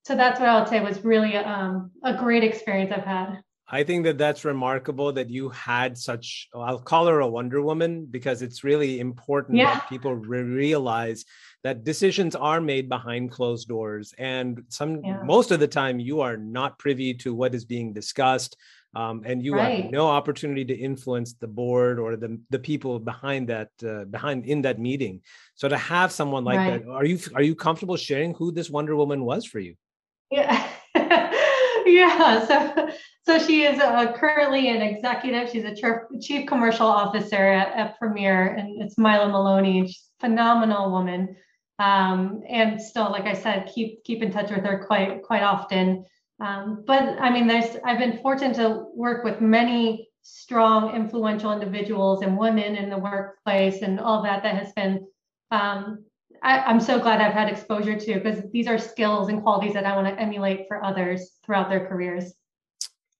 So 0.04 0.14
that's 0.14 0.38
what 0.38 0.48
I 0.48 0.60
would 0.60 0.68
say 0.68 0.80
was 0.80 1.04
really 1.04 1.36
um, 1.36 1.90
a 2.04 2.14
great 2.14 2.44
experience 2.44 2.92
I've 2.94 3.04
had. 3.04 3.42
I 3.68 3.82
think 3.82 4.04
that 4.04 4.16
that's 4.16 4.44
remarkable 4.44 5.12
that 5.14 5.28
you 5.28 5.48
had 5.48 5.98
such, 5.98 6.48
I'll 6.54 6.78
call 6.78 7.08
her 7.08 7.20
a 7.20 7.26
Wonder 7.26 7.60
Woman 7.60 8.06
because 8.08 8.40
it's 8.40 8.62
really 8.62 9.00
important 9.00 9.58
yeah. 9.58 9.74
that 9.74 9.88
people 9.88 10.14
re- 10.14 10.42
realize 10.42 11.24
that 11.64 11.82
decisions 11.82 12.36
are 12.36 12.60
made 12.60 12.88
behind 12.88 13.32
closed 13.32 13.66
doors. 13.66 14.14
And 14.18 14.62
some, 14.68 15.04
yeah. 15.04 15.20
most 15.24 15.50
of 15.50 15.58
the 15.58 15.66
time, 15.66 15.98
you 15.98 16.20
are 16.20 16.36
not 16.36 16.78
privy 16.78 17.12
to 17.14 17.34
what 17.34 17.56
is 17.56 17.64
being 17.64 17.92
discussed. 17.92 18.56
Um, 18.94 19.22
and 19.26 19.44
you 19.44 19.54
right. 19.54 19.82
have 19.82 19.90
no 19.90 20.06
opportunity 20.06 20.64
to 20.64 20.74
influence 20.74 21.34
the 21.34 21.48
board 21.48 21.98
or 21.98 22.16
the, 22.16 22.40
the 22.50 22.60
people 22.60 22.98
behind 23.00 23.48
that 23.48 23.68
uh, 23.86 24.04
behind 24.04 24.46
in 24.46 24.62
that 24.62 24.78
meeting 24.78 25.20
so 25.54 25.68
to 25.68 25.76
have 25.76 26.12
someone 26.12 26.44
like 26.44 26.56
right. 26.56 26.82
that 26.82 26.90
are 26.90 27.04
you 27.04 27.18
are 27.34 27.42
you 27.42 27.54
comfortable 27.54 27.96
sharing 27.98 28.32
who 28.32 28.50
this 28.50 28.70
wonder 28.70 28.96
woman 28.96 29.22
was 29.22 29.44
for 29.44 29.58
you 29.58 29.74
yeah 30.30 30.66
yeah 31.96 32.46
so 32.46 32.88
so 33.26 33.40
she 33.40 33.64
is 33.64 33.80
uh, 33.80 34.12
currently 34.12 34.68
an 34.68 34.80
executive. 34.82 35.50
She's 35.50 35.64
a 35.64 35.74
chief 36.20 36.46
commercial 36.46 36.86
officer 36.86 37.34
at, 37.34 37.76
at 37.76 37.98
Premier, 37.98 38.54
and 38.54 38.80
it's 38.80 38.96
Mila 38.96 39.28
Maloney. 39.28 39.84
She's 39.88 40.10
a 40.20 40.28
phenomenal 40.28 40.92
woman, 40.92 41.36
um, 41.80 42.42
and 42.48 42.80
still, 42.80 43.10
like 43.10 43.24
I 43.24 43.32
said, 43.32 43.68
keep 43.74 44.04
keep 44.04 44.22
in 44.22 44.30
touch 44.30 44.50
with 44.50 44.64
her 44.64 44.84
quite 44.86 45.24
quite 45.24 45.42
often. 45.42 46.04
Um, 46.38 46.84
but 46.86 47.02
I 47.20 47.30
mean, 47.30 47.48
there's 47.48 47.76
I've 47.84 47.98
been 47.98 48.18
fortunate 48.18 48.54
to 48.58 48.84
work 48.94 49.24
with 49.24 49.40
many 49.40 50.08
strong, 50.22 50.94
influential 50.94 51.52
individuals 51.52 52.22
and 52.22 52.38
women 52.38 52.76
in 52.76 52.90
the 52.90 52.98
workplace, 52.98 53.82
and 53.82 53.98
all 53.98 54.22
that. 54.22 54.44
That 54.44 54.54
has 54.54 54.72
been 54.74 55.04
um, 55.50 56.04
I, 56.42 56.70
am 56.70 56.80
so 56.80 56.98
glad 56.98 57.20
I've 57.20 57.32
had 57.32 57.48
exposure 57.48 57.98
to 57.98 58.14
because 58.14 58.42
these 58.52 58.66
are 58.66 58.78
skills 58.78 59.28
and 59.28 59.42
qualities 59.42 59.74
that 59.74 59.84
I 59.84 59.94
want 59.94 60.08
to 60.08 60.20
emulate 60.20 60.66
for 60.68 60.84
others 60.84 61.32
throughout 61.44 61.68
their 61.68 61.86
careers. 61.86 62.32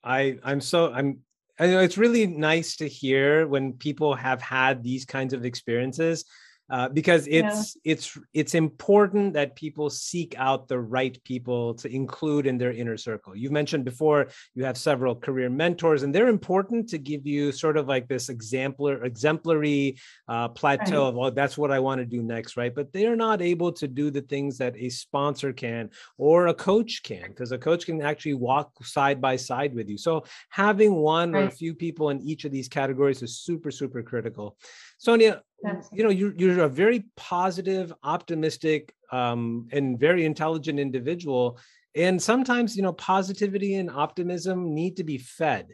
I 0.05 0.39
I'm 0.45 0.61
so 0.61 0.93
I'm 0.93 1.21
I 1.59 1.67
know 1.69 1.81
it's 1.81 1.99
really 1.99 2.27
nice 2.27 2.77
to 2.77 2.89
hear 2.89 3.47
when 3.47 3.73
people 3.73 4.15
have 4.15 4.41
had 4.43 4.83
these 4.83 5.05
kinds 5.05 5.33
of 5.33 5.45
experiences 5.45 6.25
uh, 6.69 6.89
because 6.89 7.27
it's 7.29 7.77
yeah. 7.85 7.93
it's 7.93 8.19
it's 8.35 8.55
important 8.55 9.35
that 9.35 9.55
people 9.55 9.89
seek 9.89 10.35
out 10.37 10.67
the 10.67 10.79
right 10.79 11.23
people 11.25 11.75
to 11.75 11.89
include 11.89 12.47
in 12.47 12.59
their 12.59 12.73
inner 12.73 12.97
circle. 12.97 13.37
You've 13.37 13.53
mentioned 13.53 13.85
before 13.85 14.29
you 14.55 14.65
have 14.65 14.77
several 14.77 15.15
career 15.15 15.49
mentors, 15.49 16.03
and 16.03 16.15
they're 16.15 16.29
important 16.29 16.89
to 16.89 16.99
give 16.99 17.27
you 17.27 17.53
sort 17.53 17.77
of 17.77 17.87
like 17.87 18.09
this 18.09 18.29
exemplar 18.29 19.05
exemplary 19.05 19.97
uh, 20.29 20.49
plateau 20.49 21.03
right. 21.03 21.09
of 21.09 21.15
well, 21.15 21.31
that's 21.31 21.57
what 21.57 21.71
I 21.71 21.79
want 21.79 22.01
to 22.01 22.05
do 22.05 22.23
next, 22.23 22.57
right? 22.57 22.75
But 22.75 22.93
they 22.93 23.07
are 23.07 23.17
not 23.17 23.43
able 23.43 23.73
to 23.73 23.87
do 23.87 24.11
the 24.11 24.23
things 24.23 24.59
that 24.59 24.75
a 24.77 24.89
sponsor 24.89 25.53
can 25.53 25.91
or 26.19 26.49
a 26.49 26.55
coach 26.55 27.03
can, 27.03 27.29
because 27.29 27.53
a 27.53 27.59
coach 27.59 27.87
can 27.87 28.03
actually 28.03 28.35
walk 28.35 28.73
side 28.85 29.21
by 29.21 29.37
side 29.37 29.75
with 29.75 29.89
you. 29.89 29.99
So 29.99 30.25
having 30.51 30.97
one 30.97 31.33
right. 31.33 31.45
or 31.45 31.47
a 31.47 31.51
few 31.51 31.75
people 31.75 32.11
in 32.11 32.21
each 32.21 32.45
of 32.45 32.51
these 32.51 32.69
categories 32.69 33.23
is 33.23 33.39
super 33.39 33.71
super 33.71 34.03
critical. 34.03 34.57
Sonia, 34.99 35.43
you 35.93 36.05
know, 36.05 36.11
you're, 36.11 36.35
you're 36.37 36.65
a 36.65 36.69
very 36.69 37.05
positive, 37.17 37.93
optimistic, 38.03 38.95
um, 39.13 39.69
and 39.73 39.99
very 39.99 40.25
intelligent 40.25 40.79
individual. 40.79 41.59
And 41.95 42.23
sometimes, 42.23 42.77
you 42.77 42.83
know, 42.83 42.93
positivity 42.93 43.75
and 43.75 43.91
optimism 43.91 44.75
need 44.75 44.97
to 44.99 45.05
be 45.05 45.19
fed. 45.19 45.69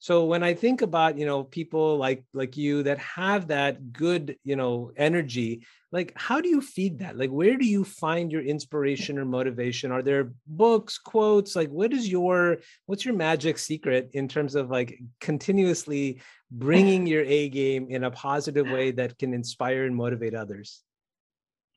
So 0.00 0.24
when 0.26 0.44
I 0.44 0.54
think 0.54 0.82
about, 0.82 1.18
you 1.18 1.26
know, 1.26 1.42
people 1.42 1.96
like 1.96 2.24
like 2.32 2.56
you 2.56 2.84
that 2.84 2.98
have 2.98 3.48
that 3.48 3.92
good, 3.92 4.36
you 4.44 4.54
know, 4.54 4.92
energy, 4.96 5.66
like 5.90 6.12
how 6.14 6.40
do 6.40 6.48
you 6.48 6.60
feed 6.60 7.00
that? 7.00 7.18
Like 7.18 7.30
where 7.30 7.56
do 7.56 7.64
you 7.64 7.82
find 7.84 8.30
your 8.30 8.42
inspiration 8.42 9.18
or 9.18 9.24
motivation? 9.24 9.90
Are 9.90 10.02
there 10.02 10.32
books, 10.46 10.98
quotes? 10.98 11.56
Like 11.56 11.70
what 11.70 11.92
is 11.92 12.08
your 12.08 12.58
what's 12.86 13.04
your 13.04 13.14
magic 13.14 13.58
secret 13.58 14.10
in 14.12 14.28
terms 14.28 14.54
of 14.54 14.70
like 14.70 15.00
continuously 15.20 16.20
bringing 16.50 17.06
your 17.12 17.22
A 17.24 17.48
game 17.48 17.88
in 17.90 18.04
a 18.04 18.10
positive 18.10 18.68
way 18.68 18.90
that 18.92 19.18
can 19.18 19.34
inspire 19.34 19.84
and 19.84 19.94
motivate 19.94 20.34
others? 20.34 20.82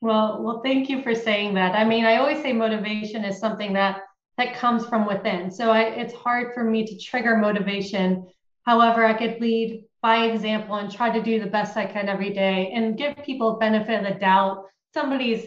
Well, 0.01 0.41
well, 0.41 0.61
thank 0.63 0.89
you 0.89 1.03
for 1.03 1.13
saying 1.13 1.53
that. 1.55 1.75
I 1.75 1.83
mean, 1.83 2.05
I 2.05 2.17
always 2.17 2.41
say 2.41 2.53
motivation 2.53 3.23
is 3.23 3.39
something 3.39 3.73
that 3.73 4.01
that 4.37 4.55
comes 4.55 4.85
from 4.87 5.05
within. 5.05 5.51
So 5.51 5.69
I, 5.69 5.81
it's 5.81 6.13
hard 6.13 6.53
for 6.53 6.63
me 6.63 6.85
to 6.85 6.97
trigger 6.97 7.37
motivation. 7.37 8.25
However, 8.63 9.05
I 9.05 9.13
could 9.13 9.39
lead 9.39 9.83
by 10.01 10.25
example 10.25 10.75
and 10.75 10.91
try 10.91 11.11
to 11.11 11.21
do 11.21 11.39
the 11.39 11.49
best 11.49 11.77
I 11.77 11.85
can 11.85 12.09
every 12.09 12.33
day 12.33 12.71
and 12.73 12.97
give 12.97 13.15
people 13.23 13.57
benefit 13.57 14.03
of 14.03 14.13
the 14.13 14.19
doubt. 14.19 14.65
Somebody's, 14.93 15.45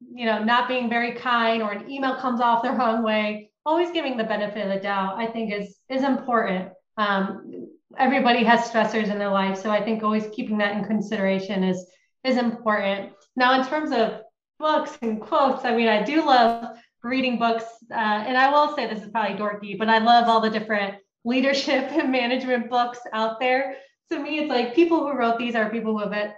you 0.00 0.24
know, 0.24 0.42
not 0.42 0.68
being 0.68 0.88
very 0.88 1.12
kind 1.12 1.62
or 1.62 1.72
an 1.72 1.90
email 1.90 2.16
comes 2.16 2.40
off 2.40 2.62
the 2.62 2.70
wrong 2.78 3.02
way. 3.02 3.50
Always 3.66 3.90
giving 3.90 4.16
the 4.16 4.24
benefit 4.24 4.66
of 4.66 4.72
the 4.72 4.80
doubt, 4.80 5.16
I 5.18 5.26
think, 5.26 5.52
is 5.52 5.78
is 5.88 6.02
important. 6.02 6.70
Um, 6.96 7.68
everybody 7.98 8.44
has 8.44 8.70
stressors 8.70 9.10
in 9.10 9.18
their 9.18 9.30
life. 9.30 9.60
So 9.60 9.70
I 9.70 9.82
think 9.82 10.02
always 10.02 10.26
keeping 10.32 10.58
that 10.58 10.76
in 10.76 10.84
consideration 10.84 11.64
is 11.64 11.86
is 12.24 12.36
important. 12.36 13.12
Now, 13.36 13.60
in 13.60 13.66
terms 13.66 13.92
of 13.92 14.22
books 14.58 14.96
and 15.02 15.20
quotes, 15.20 15.64
I 15.64 15.74
mean, 15.76 15.88
I 15.88 16.02
do 16.02 16.24
love 16.24 16.78
reading 17.02 17.38
books, 17.38 17.64
uh, 17.90 18.24
and 18.26 18.36
I 18.36 18.50
will 18.50 18.74
say 18.74 18.86
this 18.86 19.02
is 19.02 19.10
probably 19.10 19.36
dorky, 19.36 19.78
but 19.78 19.90
I 19.90 19.98
love 19.98 20.26
all 20.26 20.40
the 20.40 20.48
different 20.48 20.94
leadership 21.24 21.84
and 21.92 22.10
management 22.10 22.70
books 22.70 22.98
out 23.12 23.40
there. 23.40 23.76
To 24.10 24.18
me, 24.18 24.38
it's 24.40 24.50
like 24.50 24.74
people 24.74 25.00
who 25.00 25.12
wrote 25.12 25.38
these 25.38 25.54
are 25.54 25.70
people 25.70 25.98
who 25.98 26.08
have 26.08 26.32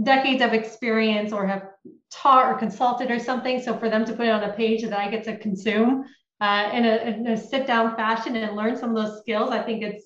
decades 0.00 0.42
of 0.42 0.52
experience 0.52 1.32
or 1.32 1.46
have 1.46 1.64
taught 2.10 2.46
or 2.46 2.58
consulted 2.58 3.10
or 3.10 3.18
something. 3.18 3.60
So 3.60 3.76
for 3.76 3.88
them 3.88 4.04
to 4.04 4.12
put 4.12 4.26
it 4.26 4.30
on 4.30 4.44
a 4.44 4.52
page 4.52 4.82
that 4.82 4.98
I 4.98 5.10
get 5.10 5.24
to 5.24 5.36
consume 5.36 6.04
uh, 6.40 6.70
in, 6.72 6.84
a, 6.84 6.96
in 6.96 7.26
a 7.26 7.36
sit 7.36 7.66
down 7.66 7.96
fashion 7.96 8.36
and 8.36 8.56
learn 8.56 8.76
some 8.76 8.96
of 8.96 9.04
those 9.04 9.20
skills, 9.20 9.50
I 9.50 9.62
think 9.62 9.82
it's 9.82 10.04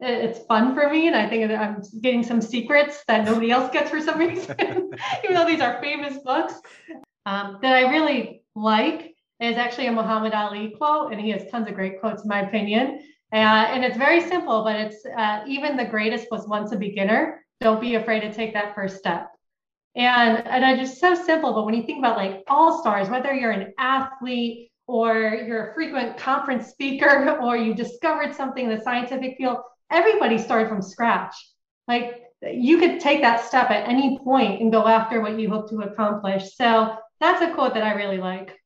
it's 0.00 0.46
fun 0.46 0.74
for 0.74 0.88
me 0.90 1.08
and 1.08 1.16
i 1.16 1.28
think 1.28 1.50
i'm 1.50 1.82
getting 2.02 2.22
some 2.22 2.40
secrets 2.40 3.02
that 3.08 3.24
nobody 3.24 3.50
else 3.50 3.70
gets 3.72 3.90
for 3.90 4.00
some 4.00 4.18
reason 4.18 4.54
even 5.24 5.34
though 5.34 5.46
these 5.46 5.60
are 5.60 5.80
famous 5.80 6.18
books. 6.18 6.54
Um, 7.26 7.58
that 7.62 7.74
i 7.74 7.90
really 7.90 8.42
like 8.54 9.14
is 9.40 9.56
actually 9.56 9.86
a 9.86 9.92
muhammad 9.92 10.32
ali 10.32 10.70
quote 10.70 11.12
and 11.12 11.20
he 11.20 11.30
has 11.30 11.50
tons 11.50 11.68
of 11.68 11.74
great 11.74 12.00
quotes 12.00 12.22
in 12.22 12.28
my 12.28 12.42
opinion. 12.42 13.00
Uh, 13.30 13.36
and 13.36 13.84
it's 13.84 13.98
very 13.98 14.20
simple 14.22 14.64
but 14.64 14.76
it's 14.76 15.04
uh, 15.04 15.44
even 15.46 15.76
the 15.76 15.84
greatest 15.84 16.28
was 16.30 16.48
once 16.48 16.72
a 16.72 16.76
beginner. 16.76 17.44
Don't 17.60 17.80
be 17.80 17.96
afraid 17.96 18.20
to 18.20 18.32
take 18.32 18.54
that 18.54 18.74
first 18.74 18.96
step. 18.96 19.28
And 19.96 20.46
and 20.46 20.64
i 20.64 20.76
just 20.76 20.98
so 20.98 21.14
simple 21.14 21.52
but 21.52 21.66
when 21.66 21.74
you 21.74 21.82
think 21.82 21.98
about 21.98 22.16
like 22.16 22.44
all 22.46 22.80
stars 22.80 23.10
whether 23.10 23.34
you're 23.34 23.50
an 23.50 23.74
athlete 23.78 24.70
or 24.86 25.42
you're 25.46 25.70
a 25.70 25.74
frequent 25.74 26.16
conference 26.16 26.68
speaker 26.68 27.38
or 27.42 27.56
you 27.56 27.74
discovered 27.74 28.34
something 28.34 28.70
in 28.70 28.74
the 28.74 28.82
scientific 28.82 29.36
field 29.36 29.58
everybody 29.90 30.38
started 30.38 30.68
from 30.68 30.82
scratch. 30.82 31.34
Like 31.86 32.22
you 32.42 32.78
could 32.78 33.00
take 33.00 33.22
that 33.22 33.44
step 33.44 33.70
at 33.70 33.88
any 33.88 34.18
point 34.18 34.60
and 34.60 34.72
go 34.72 34.86
after 34.86 35.20
what 35.20 35.38
you 35.38 35.48
hope 35.48 35.68
to 35.70 35.80
accomplish. 35.80 36.54
So 36.54 36.96
that's 37.20 37.42
a 37.42 37.52
quote 37.54 37.74
that 37.74 37.82
I 37.82 37.94
really 37.94 38.18
like. 38.18 38.56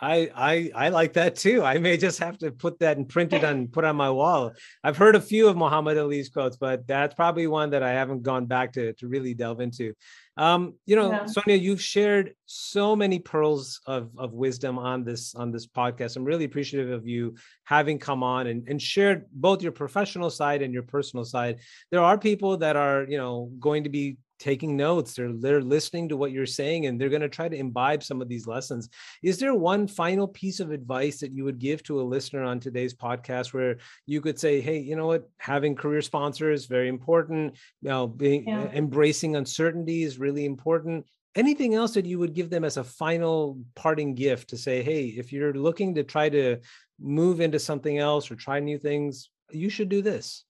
I 0.00 0.30
I 0.34 0.70
I 0.74 0.88
like 0.90 1.14
that 1.14 1.36
too. 1.36 1.62
I 1.62 1.78
may 1.78 1.96
just 1.96 2.18
have 2.20 2.38
to 2.38 2.50
put 2.50 2.78
that 2.80 2.96
and 2.96 3.08
print 3.08 3.32
it 3.32 3.44
and 3.44 3.72
put 3.72 3.84
on 3.84 3.96
my 3.96 4.10
wall. 4.10 4.52
I've 4.84 4.96
heard 4.96 5.16
a 5.16 5.20
few 5.20 5.48
of 5.48 5.56
Muhammad 5.56 5.98
Ali's 5.98 6.28
quotes, 6.28 6.56
but 6.56 6.86
that's 6.86 7.14
probably 7.14 7.46
one 7.46 7.70
that 7.70 7.82
I 7.82 7.90
haven't 7.90 8.22
gone 8.22 8.46
back 8.46 8.72
to 8.74 8.92
to 8.94 9.08
really 9.08 9.34
delve 9.34 9.60
into. 9.60 9.94
Um, 10.36 10.74
you 10.86 10.94
know, 10.94 11.10
yeah. 11.10 11.26
Sonia, 11.26 11.56
you've 11.56 11.82
shared 11.82 12.34
so 12.46 12.94
many 12.94 13.18
pearls 13.18 13.80
of, 13.86 14.10
of 14.16 14.32
wisdom 14.32 14.78
on 14.78 15.02
this 15.02 15.34
on 15.34 15.50
this 15.50 15.66
podcast. 15.66 16.16
I'm 16.16 16.24
really 16.24 16.44
appreciative 16.44 16.92
of 16.92 17.08
you 17.08 17.34
having 17.64 17.98
come 17.98 18.22
on 18.22 18.46
and, 18.46 18.68
and 18.68 18.80
shared 18.80 19.26
both 19.32 19.62
your 19.62 19.72
professional 19.72 20.30
side 20.30 20.62
and 20.62 20.72
your 20.72 20.84
personal 20.84 21.24
side. 21.24 21.58
There 21.90 22.02
are 22.02 22.16
people 22.16 22.56
that 22.58 22.76
are, 22.76 23.04
you 23.08 23.18
know, 23.18 23.50
going 23.58 23.82
to 23.82 23.90
be 23.90 24.16
taking 24.38 24.76
notes 24.76 25.14
they're 25.14 25.32
they're 25.32 25.62
listening 25.62 26.08
to 26.08 26.16
what 26.16 26.32
you're 26.32 26.46
saying 26.46 26.86
and 26.86 27.00
they're 27.00 27.08
going 27.08 27.22
to 27.22 27.28
try 27.28 27.48
to 27.48 27.56
imbibe 27.56 28.02
some 28.02 28.22
of 28.22 28.28
these 28.28 28.46
lessons. 28.46 28.88
Is 29.22 29.38
there 29.38 29.54
one 29.54 29.86
final 29.86 30.28
piece 30.28 30.60
of 30.60 30.70
advice 30.70 31.20
that 31.20 31.32
you 31.32 31.44
would 31.44 31.58
give 31.58 31.82
to 31.84 32.00
a 32.00 32.02
listener 32.02 32.44
on 32.44 32.60
today's 32.60 32.94
podcast 32.94 33.52
where 33.52 33.78
you 34.06 34.20
could 34.20 34.38
say 34.38 34.60
hey 34.60 34.78
you 34.78 34.96
know 34.96 35.06
what? 35.06 35.28
Having 35.38 35.76
career 35.76 36.02
sponsors 36.02 36.66
very 36.66 36.88
important. 36.88 37.56
You 37.82 37.88
know 37.88 38.06
being 38.06 38.48
yeah. 38.48 38.68
embracing 38.72 39.36
uncertainty 39.36 40.02
is 40.02 40.18
really 40.18 40.44
important. 40.44 41.06
Anything 41.34 41.74
else 41.74 41.94
that 41.94 42.06
you 42.06 42.18
would 42.18 42.34
give 42.34 42.50
them 42.50 42.64
as 42.64 42.76
a 42.76 42.84
final 42.84 43.60
parting 43.74 44.14
gift 44.14 44.50
to 44.50 44.56
say 44.56 44.82
hey 44.82 45.06
if 45.06 45.32
you're 45.32 45.54
looking 45.54 45.94
to 45.96 46.04
try 46.04 46.28
to 46.28 46.58
move 47.00 47.40
into 47.40 47.58
something 47.58 47.98
else 47.98 48.30
or 48.30 48.34
try 48.34 48.60
new 48.60 48.78
things 48.78 49.30
you 49.50 49.68
should 49.68 49.88
do 49.88 50.02
this. 50.02 50.44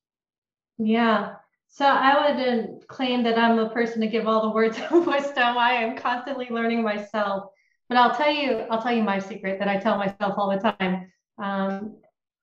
Yeah 0.78 1.34
so 1.78 1.86
I 1.86 2.32
wouldn't 2.32 2.88
claim 2.88 3.22
that 3.22 3.38
I'm 3.38 3.56
a 3.60 3.70
person 3.70 4.00
to 4.00 4.08
give 4.08 4.26
all 4.26 4.42
the 4.42 4.50
words 4.50 4.76
of 4.90 5.06
wisdom. 5.06 5.56
I 5.56 5.74
am 5.74 5.96
constantly 5.96 6.48
learning 6.50 6.82
myself. 6.82 7.52
But 7.88 7.98
I'll 7.98 8.16
tell 8.16 8.32
you, 8.32 8.66
I'll 8.68 8.82
tell 8.82 8.92
you 8.92 9.04
my 9.04 9.20
secret 9.20 9.60
that 9.60 9.68
I 9.68 9.76
tell 9.76 9.96
myself 9.96 10.34
all 10.36 10.50
the 10.50 10.72
time. 10.76 11.12
Um, 11.40 11.98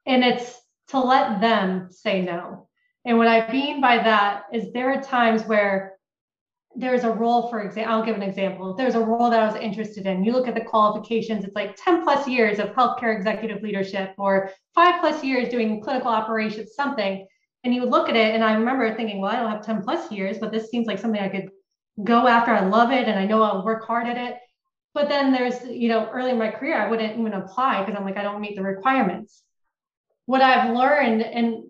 and 0.06 0.24
it's 0.24 0.58
to 0.88 1.02
let 1.02 1.42
them 1.42 1.90
say 1.92 2.22
no. 2.22 2.70
And 3.04 3.18
what 3.18 3.28
I 3.28 3.52
mean 3.52 3.82
by 3.82 3.98
that 3.98 4.44
is 4.54 4.72
there 4.72 4.94
are 4.94 5.02
times 5.02 5.44
where 5.44 5.98
there's 6.74 7.04
a 7.04 7.12
role, 7.12 7.50
for 7.50 7.60
example, 7.62 7.94
I'll 7.94 8.06
give 8.06 8.16
an 8.16 8.24
example. 8.24 8.74
There's 8.74 8.96
a 8.96 9.02
role 9.02 9.30
that 9.30 9.42
I 9.42 9.48
was 9.48 9.56
interested 9.58 10.06
in. 10.06 10.24
You 10.24 10.32
look 10.32 10.48
at 10.48 10.56
the 10.56 10.64
qualifications, 10.64 11.44
it's 11.44 11.56
like 11.56 11.76
10 11.76 12.04
plus 12.04 12.26
years 12.26 12.60
of 12.60 12.70
healthcare 12.70 13.14
executive 13.14 13.62
leadership 13.62 14.14
or 14.18 14.50
five 14.74 15.02
plus 15.02 15.26
years 15.26 15.50
doing 15.50 15.82
clinical 15.82 16.10
operations, 16.10 16.74
something 16.74 17.28
and 17.66 17.74
you 17.74 17.82
would 17.82 17.90
look 17.90 18.08
at 18.08 18.16
it 18.16 18.34
and 18.34 18.44
i 18.44 18.54
remember 18.54 18.96
thinking 18.96 19.20
well 19.20 19.32
i 19.32 19.36
don't 19.36 19.52
have 19.52 19.66
10 19.66 19.82
plus 19.82 20.12
years 20.12 20.38
but 20.38 20.52
this 20.52 20.70
seems 20.70 20.88
like 20.88 21.00
something 21.00 21.22
i 21.22 21.28
could 21.28 21.50
go 22.04 22.28
after. 22.28 22.52
I 22.52 22.66
love 22.66 22.92
it 22.92 23.08
and 23.08 23.18
i 23.18 23.26
know 23.26 23.42
i'll 23.42 23.64
work 23.64 23.86
hard 23.86 24.08
at 24.08 24.18
it. 24.18 24.38
But 24.94 25.10
then 25.10 25.32
there's 25.32 25.64
you 25.66 25.90
know 25.90 26.10
early 26.12 26.32
in 26.32 26.38
my 26.38 26.52
career 26.52 26.78
i 26.78 26.90
wouldn't 26.90 27.20
even 27.20 27.34
apply 27.34 27.84
because 27.84 27.98
i'm 27.98 28.06
like 28.06 28.18
i 28.18 28.24
don't 28.24 28.42
meet 28.42 28.56
the 28.56 28.64
requirements. 28.64 29.44
What 30.26 30.42
i've 30.42 30.76
learned 30.76 31.22
and 31.22 31.64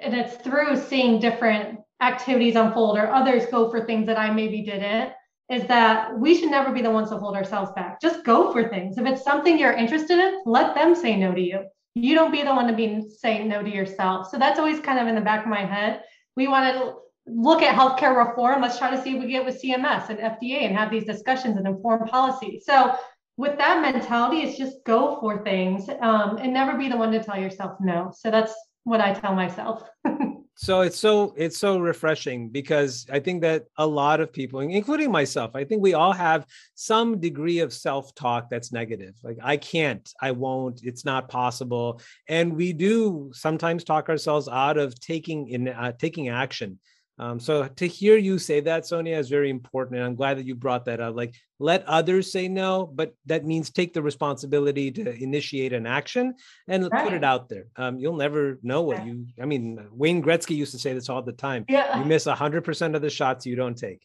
and 0.00 0.14
it's 0.14 0.36
through 0.36 0.76
seeing 0.76 1.20
different 1.20 1.80
activities 2.00 2.56
unfold 2.56 2.98
or 2.98 3.12
others 3.12 3.46
go 3.46 3.70
for 3.70 3.84
things 3.84 4.06
that 4.06 4.18
i 4.18 4.30
maybe 4.30 4.62
didn't 4.62 5.12
is 5.50 5.66
that 5.66 6.18
we 6.18 6.34
should 6.34 6.50
never 6.50 6.72
be 6.72 6.82
the 6.82 6.90
ones 6.90 7.10
to 7.10 7.18
hold 7.18 7.36
ourselves 7.36 7.70
back. 7.76 8.00
Just 8.00 8.24
go 8.24 8.52
for 8.52 8.70
things. 8.70 8.96
If 8.96 9.04
it's 9.04 9.22
something 9.22 9.58
you're 9.58 9.72
interested 9.72 10.18
in 10.18 10.40
let 10.46 10.74
them 10.74 10.94
say 10.94 11.16
no 11.16 11.34
to 11.34 11.40
you 11.40 11.64
you 11.94 12.14
don't 12.14 12.32
be 12.32 12.42
the 12.42 12.54
one 12.54 12.66
to 12.68 12.72
be 12.72 13.02
saying 13.18 13.48
no 13.48 13.62
to 13.62 13.70
yourself. 13.70 14.28
So 14.30 14.38
that's 14.38 14.58
always 14.58 14.80
kind 14.80 14.98
of 14.98 15.06
in 15.06 15.14
the 15.14 15.20
back 15.20 15.44
of 15.44 15.50
my 15.50 15.64
head. 15.64 16.02
We 16.36 16.48
want 16.48 16.74
to 16.74 16.94
look 17.26 17.62
at 17.62 17.74
healthcare 17.74 18.16
reform. 18.16 18.62
Let's 18.62 18.78
try 18.78 18.90
to 18.90 19.00
see 19.02 19.16
if 19.16 19.22
we 19.22 19.30
get 19.30 19.44
with 19.44 19.62
CMS 19.62 20.08
and 20.08 20.18
FDA 20.18 20.62
and 20.66 20.76
have 20.76 20.90
these 20.90 21.04
discussions 21.04 21.56
and 21.56 21.66
inform 21.66 22.08
policy. 22.08 22.60
So 22.64 22.94
with 23.36 23.58
that 23.58 23.80
mentality, 23.82 24.42
it's 24.42 24.58
just 24.58 24.84
go 24.84 25.18
for 25.20 25.42
things 25.42 25.88
um, 26.00 26.38
and 26.38 26.52
never 26.52 26.76
be 26.76 26.88
the 26.88 26.96
one 26.96 27.12
to 27.12 27.22
tell 27.22 27.38
yourself 27.38 27.72
no. 27.80 28.12
So 28.16 28.30
that's 28.30 28.54
what 28.84 29.00
I 29.00 29.14
tell 29.14 29.34
myself. 29.34 29.88
so 30.54 30.82
it's 30.82 30.98
so 30.98 31.32
it's 31.36 31.56
so 31.58 31.78
refreshing 31.78 32.48
because 32.48 33.06
i 33.10 33.18
think 33.18 33.40
that 33.40 33.64
a 33.78 33.86
lot 33.86 34.20
of 34.20 34.32
people 34.32 34.60
including 34.60 35.10
myself 35.10 35.50
i 35.54 35.64
think 35.64 35.82
we 35.82 35.94
all 35.94 36.12
have 36.12 36.46
some 36.74 37.18
degree 37.18 37.60
of 37.60 37.72
self-talk 37.72 38.50
that's 38.50 38.72
negative. 38.72 39.14
Like 39.22 39.38
i 39.42 39.56
can't 39.56 40.12
i 40.20 40.30
won't 40.30 40.80
it's 40.82 41.04
not 41.04 41.28
possible. 41.28 42.00
And 42.28 42.56
we 42.56 42.72
do 42.72 43.30
sometimes 43.32 43.84
talk 43.84 44.08
ourselves 44.08 44.48
out 44.48 44.76
of 44.76 44.98
taking 45.00 45.48
in 45.48 45.68
uh, 45.68 45.92
taking 45.92 46.28
action 46.28 46.78
Um, 47.22 47.38
so 47.38 47.68
to 47.68 47.86
hear 47.86 48.16
you 48.16 48.36
say 48.36 48.58
that, 48.62 48.84
Sonia, 48.84 49.16
is 49.16 49.28
very 49.28 49.48
important. 49.48 49.98
And 49.98 50.04
I'm 50.04 50.16
glad 50.16 50.38
that 50.38 50.44
you 50.44 50.56
brought 50.56 50.86
that 50.86 50.98
up. 50.98 51.14
Like, 51.14 51.36
let 51.60 51.86
others 51.86 52.32
say 52.32 52.48
no, 52.48 52.84
but 52.84 53.14
that 53.26 53.44
means 53.44 53.70
take 53.70 53.94
the 53.94 54.02
responsibility 54.02 54.90
to 54.90 55.14
initiate 55.22 55.72
an 55.72 55.86
action 55.86 56.34
and 56.66 56.88
right. 56.90 57.04
put 57.04 57.12
it 57.12 57.22
out 57.22 57.48
there. 57.48 57.66
Um, 57.76 58.00
you'll 58.00 58.16
never 58.16 58.58
know 58.64 58.82
what 58.82 59.06
you, 59.06 59.26
I 59.40 59.44
mean, 59.44 59.78
Wayne 59.92 60.20
Gretzky 60.20 60.56
used 60.56 60.72
to 60.72 60.80
say 60.80 60.94
this 60.94 61.08
all 61.08 61.22
the 61.22 61.30
time. 61.30 61.64
Yeah. 61.68 61.96
You 61.96 62.04
miss 62.04 62.24
100% 62.24 62.96
of 62.96 63.02
the 63.02 63.10
shots 63.10 63.46
you 63.46 63.54
don't 63.54 63.78
take. 63.78 64.04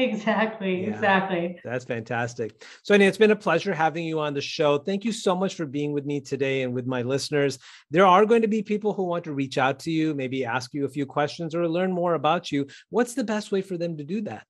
Exactly, 0.00 0.82
yeah, 0.82 0.88
exactly. 0.88 1.60
That's 1.62 1.84
fantastic. 1.84 2.64
So, 2.82 2.94
Annie, 2.94 3.04
it's 3.04 3.18
been 3.18 3.32
a 3.32 3.36
pleasure 3.36 3.74
having 3.74 4.04
you 4.04 4.18
on 4.18 4.32
the 4.32 4.40
show. 4.40 4.78
Thank 4.78 5.04
you 5.04 5.12
so 5.12 5.36
much 5.36 5.54
for 5.54 5.66
being 5.66 5.92
with 5.92 6.06
me 6.06 6.20
today 6.20 6.62
and 6.62 6.72
with 6.72 6.86
my 6.86 7.02
listeners. 7.02 7.58
There 7.90 8.06
are 8.06 8.24
going 8.24 8.42
to 8.42 8.48
be 8.48 8.62
people 8.62 8.94
who 8.94 9.04
want 9.04 9.24
to 9.24 9.34
reach 9.34 9.58
out 9.58 9.78
to 9.80 9.90
you, 9.90 10.14
maybe 10.14 10.44
ask 10.44 10.72
you 10.72 10.86
a 10.86 10.88
few 10.88 11.04
questions 11.04 11.54
or 11.54 11.68
learn 11.68 11.92
more 11.92 12.14
about 12.14 12.50
you. 12.50 12.66
What's 12.88 13.14
the 13.14 13.24
best 13.24 13.52
way 13.52 13.60
for 13.60 13.76
them 13.76 13.98
to 13.98 14.04
do 14.04 14.22
that? 14.22 14.46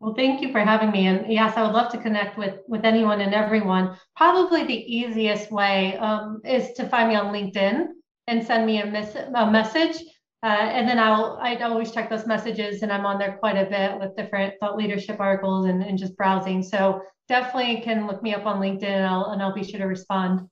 Well, 0.00 0.14
thank 0.14 0.42
you 0.42 0.50
for 0.50 0.58
having 0.58 0.90
me. 0.90 1.06
And 1.06 1.32
yes, 1.32 1.56
I 1.56 1.62
would 1.62 1.72
love 1.72 1.92
to 1.92 1.98
connect 1.98 2.36
with 2.36 2.56
with 2.66 2.84
anyone 2.84 3.20
and 3.20 3.32
everyone. 3.32 3.96
Probably 4.16 4.64
the 4.64 4.74
easiest 4.74 5.52
way 5.52 5.96
um, 5.98 6.40
is 6.44 6.72
to 6.72 6.88
find 6.88 7.10
me 7.10 7.14
on 7.14 7.32
LinkedIn 7.32 7.86
and 8.26 8.44
send 8.44 8.66
me 8.66 8.80
a, 8.80 8.86
mes- 8.86 9.14
a 9.14 9.48
message. 9.48 10.02
Uh, 10.42 10.46
and 10.46 10.88
then 10.88 10.98
I'll 10.98 11.38
I 11.40 11.56
always 11.56 11.92
check 11.92 12.10
those 12.10 12.26
messages, 12.26 12.82
and 12.82 12.92
I'm 12.92 13.06
on 13.06 13.18
there 13.18 13.36
quite 13.38 13.56
a 13.56 13.64
bit 13.64 13.98
with 14.00 14.16
different 14.16 14.54
thought 14.58 14.76
leadership 14.76 15.20
articles 15.20 15.66
and, 15.66 15.82
and 15.82 15.96
just 15.96 16.16
browsing. 16.16 16.62
So 16.62 17.00
definitely 17.28 17.80
can 17.82 18.08
look 18.08 18.22
me 18.22 18.34
up 18.34 18.44
on 18.44 18.60
LinkedIn, 18.60 18.82
and 18.82 19.06
I'll 19.06 19.26
and 19.26 19.40
I'll 19.40 19.54
be 19.54 19.62
sure 19.62 19.78
to 19.78 19.86
respond. 19.86 20.48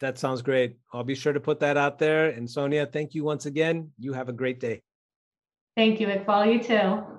That 0.00 0.18
sounds 0.18 0.42
great. 0.42 0.76
I'll 0.92 1.04
be 1.04 1.14
sure 1.14 1.32
to 1.32 1.40
put 1.40 1.60
that 1.60 1.78
out 1.78 1.98
there. 1.98 2.28
And 2.28 2.50
Sonia, 2.50 2.84
thank 2.84 3.14
you 3.14 3.24
once 3.24 3.46
again. 3.46 3.90
You 3.98 4.12
have 4.12 4.28
a 4.28 4.32
great 4.32 4.60
day. 4.60 4.82
Thank 5.76 5.98
you, 6.00 6.08
Iqbal. 6.08 6.52
You 6.52 6.62
too. 6.62 7.13